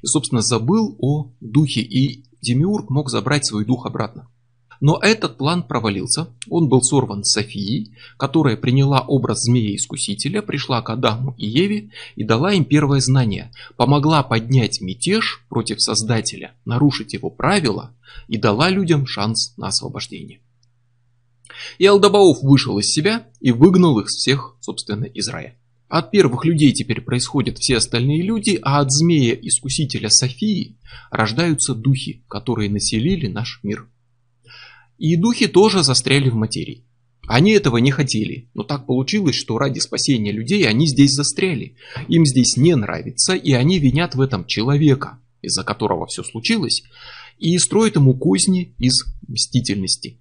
И, 0.01 0.05
собственно, 0.05 0.41
забыл 0.41 0.95
о 0.99 1.31
духе, 1.39 1.81
и 1.81 2.25
Демиург 2.41 2.89
мог 2.89 3.09
забрать 3.09 3.45
свой 3.45 3.65
дух 3.65 3.85
обратно. 3.85 4.27
Но 4.79 4.99
этот 5.01 5.37
план 5.37 5.63
провалился, 5.63 6.27
он 6.49 6.69
был 6.69 6.83
сорван 6.83 7.23
Софией, 7.23 7.95
которая 8.17 8.55
приняла 8.55 9.01
образ 9.01 9.43
змея-искусителя, 9.43 10.41
пришла 10.41 10.81
к 10.81 10.89
Адаму 10.89 11.33
и 11.37 11.47
Еве 11.47 11.89
и 12.15 12.23
дала 12.23 12.53
им 12.53 12.63
первое 12.63 12.99
знание, 12.99 13.51
помогла 13.75 14.21
поднять 14.21 14.81
мятеж 14.81 15.43
против 15.49 15.81
Создателя, 15.81 16.53
нарушить 16.65 17.13
его 17.13 17.29
правила 17.29 17.91
и 18.27 18.37
дала 18.37 18.69
людям 18.69 19.07
шанс 19.07 19.53
на 19.57 19.67
освобождение. 19.67 20.41
И 21.79 21.85
Алдабаоф 21.85 22.43
вышел 22.43 22.77
из 22.77 22.87
себя 22.91 23.25
и 23.39 23.51
выгнал 23.51 23.99
их 23.99 24.07
всех, 24.07 24.55
собственно, 24.59 25.05
из 25.05 25.27
рая. 25.27 25.57
От 25.89 26.11
первых 26.11 26.43
людей 26.43 26.73
теперь 26.73 27.01
происходят 27.01 27.59
все 27.59 27.77
остальные 27.77 28.21
люди, 28.21 28.59
а 28.61 28.79
от 28.79 28.91
змея-искусителя 28.91 30.09
Софии 30.09 30.77
рождаются 31.11 31.73
духи, 31.73 32.23
которые 32.27 32.69
населили 32.69 33.27
наш 33.27 33.61
мир. 33.63 33.87
И 34.97 35.15
духи 35.15 35.47
тоже 35.47 35.83
застряли 35.83 36.29
в 36.29 36.35
материи. 36.35 36.83
Они 37.27 37.51
этого 37.51 37.77
не 37.77 37.91
хотели, 37.91 38.49
но 38.53 38.63
так 38.63 38.85
получилось, 38.85 39.35
что 39.35 39.57
ради 39.57 39.79
спасения 39.79 40.31
людей 40.31 40.67
они 40.67 40.87
здесь 40.87 41.11
застряли. 41.11 41.75
Им 42.07 42.25
здесь 42.25 42.57
не 42.57 42.75
нравится, 42.75 43.33
и 43.33 43.51
они 43.51 43.79
винят 43.79 44.15
в 44.15 44.21
этом 44.21 44.45
человека, 44.45 45.19
из-за 45.41 45.63
которого 45.63 46.07
все 46.07 46.23
случилось, 46.23 46.83
и 47.37 47.57
строят 47.57 47.95
ему 47.95 48.17
козни 48.17 48.75
из 48.79 49.05
мстительности. 49.27 50.19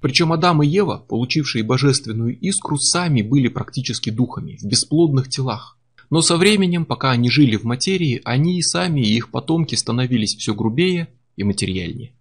Причем 0.00 0.32
Адам 0.32 0.62
и 0.62 0.66
Ева, 0.66 1.04
получившие 1.08 1.64
божественную 1.64 2.38
искру, 2.38 2.78
сами 2.78 3.22
были 3.22 3.48
практически 3.48 4.10
духами, 4.10 4.56
в 4.60 4.64
бесплодных 4.64 5.28
телах. 5.28 5.76
Но 6.10 6.22
со 6.22 6.36
временем, 6.36 6.84
пока 6.84 7.10
они 7.10 7.30
жили 7.30 7.56
в 7.56 7.64
материи, 7.64 8.20
они 8.24 8.58
и 8.58 8.62
сами, 8.62 9.00
и 9.00 9.14
их 9.14 9.30
потомки 9.30 9.74
становились 9.74 10.36
все 10.36 10.54
грубее 10.54 11.08
и 11.36 11.44
материальнее 11.44 12.12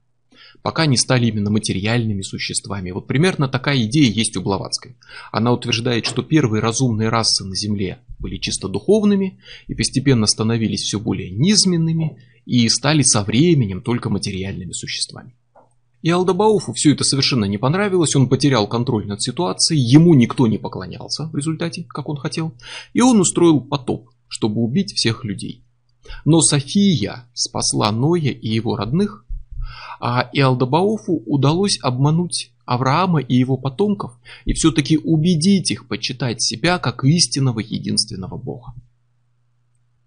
пока 0.61 0.86
не 0.86 0.97
стали 0.97 1.28
именно 1.28 1.49
материальными 1.49 2.21
существами. 2.21 2.91
Вот 2.91 3.07
примерно 3.07 3.47
такая 3.47 3.84
идея 3.84 4.11
есть 4.11 4.36
у 4.38 4.41
Блаватской. 4.41 4.97
Она 5.32 5.53
утверждает, 5.53 6.05
что 6.05 6.23
первые 6.23 6.61
разумные 6.61 7.09
расы 7.09 7.45
на 7.45 7.55
Земле 7.55 7.99
были 8.19 8.38
чисто 8.38 8.67
духовными 8.67 9.39
и 9.67 9.75
постепенно 9.75 10.25
становились 10.25 10.82
все 10.82 10.99
более 10.99 11.32
низменными 11.32 12.17
и 12.45 12.67
стали 12.69 13.01
со 13.01 13.23
временем 13.23 13.82
только 13.82 14.09
материальными 14.09 14.73
существами. 14.73 15.36
И 16.02 16.10
Алдабауфу 16.10 16.74
все 16.74 16.93
это 16.93 17.04
совершенно 17.04 17.45
не 17.45 17.58
понравилось, 17.58 18.16
он 18.16 18.30
потерял 18.30 18.68
контроль 18.68 19.08
над 19.08 19.22
ситуацией, 19.22 19.82
ему 19.82 20.14
никто 20.14 20.48
не 20.48 20.58
поклонялся 20.58 21.28
в 21.28 21.36
результате, 21.36 21.86
как 21.89 22.08
он 22.08 22.18
хотел, 22.18 22.54
и 22.93 23.02
он 23.02 23.20
устроил 23.20 23.62
потоп, 23.62 24.10
чтобы 24.28 24.62
убить 24.62 24.93
всех 24.93 25.24
людей. 25.24 25.64
Но 26.24 26.41
София 26.41 27.28
спасла 27.34 27.91
Ноя 27.91 28.32
и 28.32 28.48
его 28.48 28.76
родных, 28.76 29.26
а 30.00 30.30
Иалдабауфу 30.32 31.24
удалось 31.26 31.80
обмануть 31.82 32.52
Авраама 32.66 33.22
и 33.22 33.36
его 33.36 33.58
потомков 33.58 34.20
и 34.45 34.54
все-таки 34.54 34.98
убедить 34.98 35.72
их 35.72 35.88
почитать 35.88 36.41
себя 36.41 36.80
как 36.80 37.04
истинного 37.04 37.60
единственного 37.60 38.38
Бога. 38.38 38.74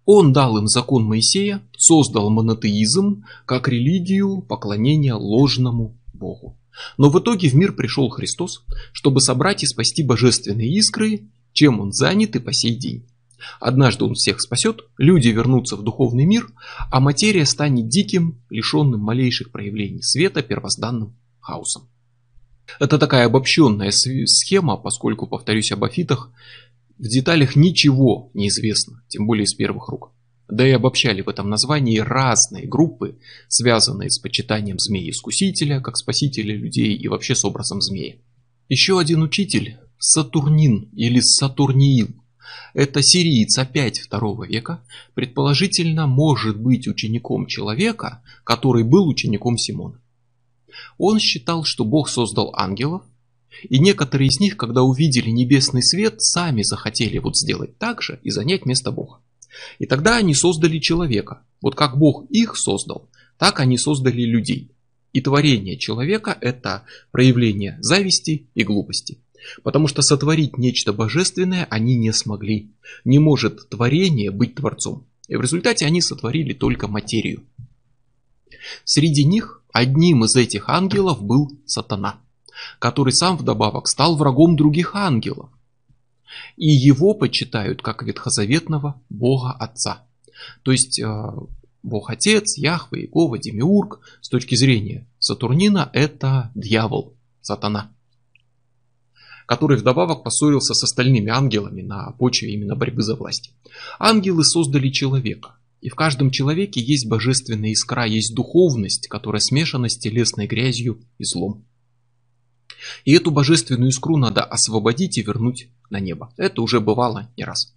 Он 0.05 0.33
дал 0.33 0.57
им 0.57 0.67
закон 0.67 1.03
Моисея, 1.03 1.61
создал 1.77 2.29
монотеизм 2.29 3.23
как 3.45 3.67
религию 3.67 4.41
поклонения 4.41 5.13
ложному 5.13 5.97
Богу. 6.13 6.57
Но 6.97 7.09
в 7.09 7.19
итоге 7.19 7.49
в 7.49 7.53
мир 7.53 7.73
пришел 7.73 8.09
Христос, 8.09 8.63
чтобы 8.93 9.21
собрать 9.21 9.63
и 9.63 9.67
спасти 9.67 10.03
божественные 10.03 10.69
искры, 10.69 11.29
чем 11.53 11.79
он 11.79 11.91
занят 11.91 12.35
и 12.35 12.39
по 12.39 12.53
сей 12.53 12.75
день. 12.75 13.05
Однажды 13.59 14.05
он 14.05 14.13
всех 14.13 14.39
спасет, 14.39 14.81
люди 14.97 15.29
вернутся 15.29 15.75
в 15.75 15.83
духовный 15.83 16.25
мир, 16.25 16.47
а 16.91 16.99
материя 16.99 17.45
станет 17.45 17.89
диким, 17.89 18.41
лишенным 18.49 19.01
малейших 19.01 19.51
проявлений 19.51 20.01
света, 20.01 20.41
первозданным 20.41 21.15
хаосом. 21.39 21.89
Это 22.79 22.97
такая 22.97 23.25
обобщенная 23.25 23.91
схема, 23.91 24.77
поскольку, 24.77 25.27
повторюсь 25.27 25.71
об 25.71 25.83
афитах, 25.83 26.31
в 27.01 27.07
деталях 27.07 27.55
ничего 27.55 28.29
не 28.35 28.49
известно, 28.49 29.03
тем 29.07 29.25
более 29.25 29.45
из 29.45 29.55
первых 29.55 29.89
рук. 29.89 30.11
Да 30.47 30.67
и 30.67 30.71
обобщали 30.71 31.23
в 31.23 31.29
этом 31.29 31.49
названии 31.49 31.97
разные 31.97 32.67
группы, 32.67 33.17
связанные 33.47 34.11
с 34.11 34.19
почитанием 34.19 34.77
змеи-искусителя, 34.77 35.81
как 35.81 35.97
спасителя 35.97 36.55
людей 36.55 36.95
и 36.95 37.07
вообще 37.07 37.33
с 37.33 37.43
образом 37.43 37.81
змеи. 37.81 38.21
Еще 38.69 38.99
один 38.99 39.23
учитель, 39.23 39.79
Сатурнин 39.97 40.89
или 40.93 41.19
Сатурниил, 41.21 42.09
это 42.75 43.01
сириец 43.01 43.57
опять 43.57 43.97
второго 43.97 44.45
века, 44.45 44.83
предположительно 45.15 46.05
может 46.05 46.59
быть 46.59 46.87
учеником 46.87 47.47
человека, 47.47 48.21
который 48.43 48.83
был 48.83 49.07
учеником 49.07 49.57
Симона. 49.57 49.99
Он 50.99 51.17
считал, 51.17 51.63
что 51.63 51.83
Бог 51.83 52.09
создал 52.09 52.53
ангелов, 52.55 53.01
и 53.63 53.79
некоторые 53.79 54.27
из 54.29 54.39
них, 54.39 54.57
когда 54.57 54.83
увидели 54.83 55.29
небесный 55.29 55.83
свет, 55.83 56.21
сами 56.21 56.63
захотели 56.63 57.17
вот 57.17 57.37
сделать 57.37 57.77
так 57.77 58.01
же 58.01 58.19
и 58.23 58.29
занять 58.29 58.65
место 58.65 58.91
Бога. 58.91 59.19
И 59.79 59.85
тогда 59.85 60.17
они 60.17 60.33
создали 60.33 60.79
человека. 60.79 61.43
Вот 61.61 61.75
как 61.75 61.97
Бог 61.97 62.25
их 62.29 62.55
создал, 62.57 63.09
так 63.37 63.59
они 63.59 63.77
создали 63.77 64.23
людей. 64.23 64.71
И 65.13 65.21
творение 65.21 65.77
человека– 65.77 66.37
это 66.41 66.83
проявление 67.11 67.77
зависти 67.81 68.47
и 68.55 68.63
глупости. 68.63 69.19
Потому 69.63 69.87
что 69.87 70.01
сотворить 70.01 70.57
нечто 70.57 70.93
божественное 70.93 71.67
они 71.69 71.97
не 71.97 72.13
смогли. 72.13 72.71
Не 73.03 73.19
может 73.19 73.69
творение 73.69 74.31
быть 74.31 74.55
творцом. 74.55 75.05
И 75.27 75.35
в 75.35 75.41
результате 75.41 75.85
они 75.85 76.01
сотворили 76.01 76.53
только 76.53 76.87
материю. 76.87 77.43
Среди 78.83 79.23
них 79.23 79.63
одним 79.73 80.25
из 80.25 80.35
этих 80.35 80.69
ангелов 80.69 81.23
был 81.23 81.51
сатана, 81.65 82.21
который 82.79 83.13
сам 83.13 83.37
вдобавок 83.37 83.87
стал 83.87 84.15
врагом 84.15 84.55
других 84.55 84.95
ангелов. 84.95 85.49
И 86.55 86.69
его 86.69 87.13
почитают 87.13 87.81
как 87.81 88.03
ветхозаветного 88.03 89.01
Бога 89.09 89.51
Отца. 89.51 90.05
То 90.63 90.71
есть 90.71 90.99
э, 90.99 91.31
Бог 91.83 92.09
Отец, 92.09 92.57
Яхве, 92.57 93.01
Иегова, 93.01 93.37
Демиург 93.37 93.99
с 94.21 94.29
точки 94.29 94.55
зрения 94.55 95.07
Сатурнина 95.19 95.89
это 95.93 96.51
дьявол, 96.55 97.15
сатана 97.41 97.91
который 99.51 99.75
вдобавок 99.75 100.23
поссорился 100.23 100.73
с 100.73 100.81
остальными 100.81 101.29
ангелами 101.29 101.81
на 101.81 102.13
почве 102.13 102.53
именно 102.53 102.73
борьбы 102.73 103.01
за 103.01 103.17
власть. 103.17 103.51
Ангелы 103.99 104.45
создали 104.45 104.87
человека. 104.87 105.57
И 105.81 105.89
в 105.89 105.95
каждом 105.95 106.31
человеке 106.31 106.79
есть 106.79 107.05
божественная 107.05 107.71
искра, 107.71 108.05
есть 108.05 108.33
духовность, 108.33 109.09
которая 109.09 109.41
смешана 109.41 109.89
с 109.89 109.97
телесной 109.97 110.47
грязью 110.47 111.01
и 111.17 111.25
злом. 111.25 111.65
И 113.05 113.13
эту 113.13 113.31
божественную 113.31 113.89
искру 113.89 114.17
надо 114.17 114.43
освободить 114.43 115.17
и 115.17 115.21
вернуть 115.21 115.67
на 115.89 115.99
небо. 115.99 116.33
Это 116.37 116.61
уже 116.61 116.79
бывало 116.79 117.29
не 117.37 117.43
раз. 117.43 117.73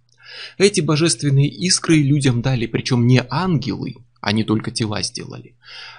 Эти 0.57 0.81
божественные 0.81 1.47
искры 1.47 2.01
людям 2.01 2.41
дали, 2.41 2.65
причем 2.65 3.07
не 3.07 3.23
ангелы, 3.29 3.95
они 4.21 4.43
только 4.43 4.71
тела 4.71 5.01
сделали. 5.03 5.55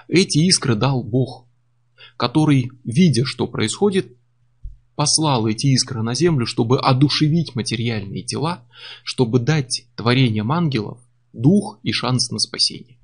Эти 0.07 0.39
искры 0.39 0.75
дал 0.75 1.03
Бог, 1.03 1.45
который, 2.17 2.71
видя, 2.83 3.25
что 3.25 3.47
происходит, 3.47 4.17
послал 4.95 5.47
эти 5.47 5.67
искры 5.67 6.01
на 6.01 6.13
землю, 6.13 6.45
чтобы 6.45 6.79
одушевить 6.79 7.55
материальные 7.55 8.23
тела, 8.23 8.65
чтобы 9.03 9.39
дать 9.39 9.85
творениям 9.95 10.51
ангелов 10.51 10.99
дух 11.33 11.79
и 11.83 11.91
шанс 11.91 12.31
на 12.31 12.39
спасение. 12.39 12.96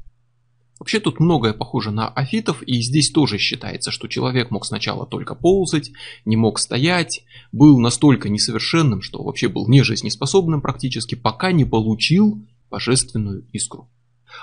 Вообще 0.80 1.00
тут 1.00 1.20
многое 1.20 1.54
похоже 1.54 1.92
на 1.92 2.10
афитов, 2.10 2.62
и 2.64 2.82
здесь 2.82 3.12
тоже 3.12 3.38
считается, 3.38 3.92
что 3.92 4.08
человек 4.08 4.52
мог 4.52 4.66
сначала 4.66 5.06
только 5.06 5.36
ползать, 5.36 5.92
не 6.26 6.36
мог 6.36 6.60
стоять, 6.60 7.24
был 7.52 7.80
настолько 7.80 8.30
несовершенным, 8.30 9.02
что 9.02 9.24
вообще 9.24 9.48
был 9.48 9.68
нежизнеспособным 9.68 10.62
практически, 10.62 11.16
пока 11.16 11.52
не 11.52 11.64
получил 11.64 12.44
божественную 12.70 13.46
искру. 13.54 13.90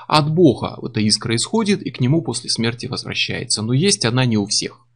От 0.07 0.33
Бога 0.33 0.79
эта 0.83 1.01
искра 1.01 1.35
исходит 1.35 1.83
и 1.83 1.91
к 1.91 2.01
нему 2.01 2.23
после 2.23 2.49
смерти 2.49 2.87
возвращается, 2.87 3.63
но 3.63 3.73
есть 3.73 4.05
она 4.05 4.25
не 4.25 4.37
у 4.37 4.47
всех. 4.47 4.87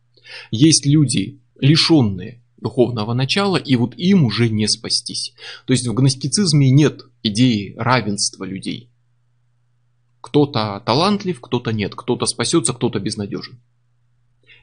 Есть 0.51 0.87
люди, 0.87 1.41
лишенные 1.59 2.43
духовного 2.57 3.13
начала, 3.13 3.57
и 3.57 3.77
вот 3.77 3.95
им 3.97 4.25
уже 4.25 4.49
не 4.49 4.69
спастись. 4.69 5.35
То 5.67 5.73
есть 5.73 5.87
в 5.87 5.95
гностицизме 5.95 6.71
нет 6.71 7.03
идеи 7.23 7.75
равенства 7.77 8.45
людей. 8.45 8.91
Кто-то 10.25 10.83
талантлив, 10.87 11.39
кто-то 11.39 11.71
нет, 11.71 11.95
кто-то 11.95 12.25
спасется, 12.25 12.73
кто-то 12.73 12.99
безнадежен. 12.99 13.61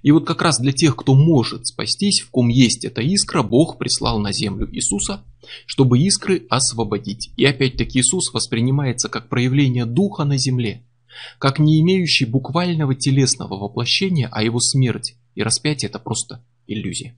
И 0.02 0.10
вот 0.10 0.26
как 0.26 0.42
раз 0.42 0.60
для 0.60 0.72
тех, 0.72 0.96
кто 0.96 1.14
может 1.14 1.68
спастись, 1.68 2.22
в 2.22 2.32
ком 2.32 2.50
есть 2.50 2.84
эта 2.84 3.02
искра, 3.02 3.44
Бог 3.44 3.78
прислал 3.78 4.18
на 4.18 4.32
землю 4.32 4.68
Иисуса, 4.74 5.24
чтобы 5.68 6.00
искры 6.00 6.48
освободить. 6.50 7.30
И 7.38 7.46
опять-таки 7.46 8.00
Иисус 8.00 8.34
воспринимается 8.34 9.08
как 9.08 9.30
проявление 9.30 9.86
Духа 9.86 10.24
на 10.24 10.36
земле, 10.36 10.82
как 11.38 11.60
не 11.60 11.80
имеющий 11.82 12.26
буквального 12.26 12.96
телесного 12.96 13.56
воплощения, 13.56 14.30
а 14.32 14.42
его 14.42 14.60
смерть 14.60 15.14
и 15.36 15.44
распятие 15.44 15.90
это 15.90 16.00
просто 16.00 16.44
иллюзия. 16.66 17.16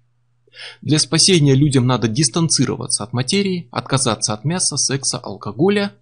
Для 0.82 1.00
спасения 1.00 1.56
людям 1.56 1.88
надо 1.88 2.10
дистанцироваться 2.10 3.06
от 3.06 3.14
материи, 3.14 3.70
отказаться 3.72 4.34
от 4.34 4.44
мяса, 4.44 4.76
секса, 4.76 5.18
алкоголя. 5.18 5.94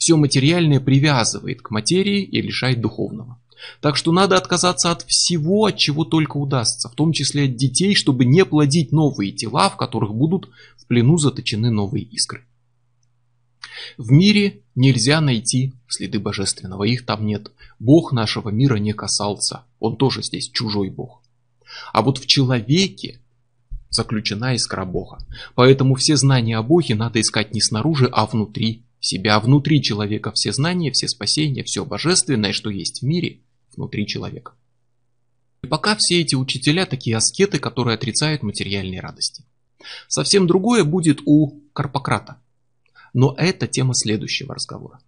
Все 0.00 0.16
материальное 0.16 0.80
привязывает 0.80 1.60
к 1.60 1.70
материи 1.70 2.22
и 2.22 2.40
лишает 2.40 2.80
духовного. 2.80 3.38
Так 3.82 3.98
что 3.98 4.12
надо 4.12 4.38
отказаться 4.38 4.90
от 4.90 5.02
всего, 5.02 5.66
от 5.66 5.76
чего 5.76 6.06
только 6.06 6.38
удастся, 6.38 6.88
в 6.88 6.94
том 6.94 7.12
числе 7.12 7.44
от 7.44 7.56
детей, 7.56 7.94
чтобы 7.94 8.24
не 8.24 8.46
плодить 8.46 8.92
новые 8.92 9.30
тела, 9.30 9.68
в 9.68 9.76
которых 9.76 10.14
будут 10.14 10.48
в 10.78 10.86
плену 10.86 11.18
заточены 11.18 11.70
новые 11.70 12.06
искры. 12.06 12.46
В 13.98 14.10
мире 14.10 14.62
нельзя 14.74 15.20
найти 15.20 15.74
следы 15.86 16.18
божественного, 16.18 16.84
их 16.84 17.04
там 17.04 17.26
нет. 17.26 17.52
Бог 17.78 18.12
нашего 18.12 18.48
мира 18.48 18.76
не 18.76 18.94
касался, 18.94 19.64
он 19.80 19.98
тоже 19.98 20.22
здесь 20.22 20.48
чужой 20.48 20.88
Бог. 20.88 21.20
А 21.92 22.00
вот 22.00 22.16
в 22.16 22.26
человеке 22.26 23.20
заключена 23.90 24.54
искра 24.54 24.86
Бога. 24.86 25.18
Поэтому 25.54 25.94
все 25.94 26.16
знания 26.16 26.56
о 26.56 26.62
Боге 26.62 26.94
надо 26.94 27.20
искать 27.20 27.52
не 27.52 27.60
снаружи, 27.60 28.08
а 28.10 28.24
внутри 28.24 28.82
себя. 29.00 29.40
Внутри 29.40 29.82
человека 29.82 30.32
все 30.32 30.52
знания, 30.52 30.92
все 30.92 31.08
спасения, 31.08 31.64
все 31.64 31.84
божественное, 31.84 32.52
что 32.52 32.70
есть 32.70 33.02
в 33.02 33.06
мире, 33.06 33.40
внутри 33.74 34.06
человека. 34.06 34.54
И 35.62 35.66
пока 35.66 35.96
все 35.96 36.20
эти 36.20 36.34
учителя 36.34 36.86
такие 36.86 37.16
аскеты, 37.16 37.58
которые 37.58 37.94
отрицают 37.94 38.42
материальные 38.42 39.00
радости. 39.00 39.44
Совсем 40.08 40.46
другое 40.46 40.84
будет 40.84 41.20
у 41.24 41.60
Карпократа. 41.72 42.40
Но 43.12 43.34
это 43.36 43.66
тема 43.66 43.94
следующего 43.94 44.54
разговора. 44.54 45.00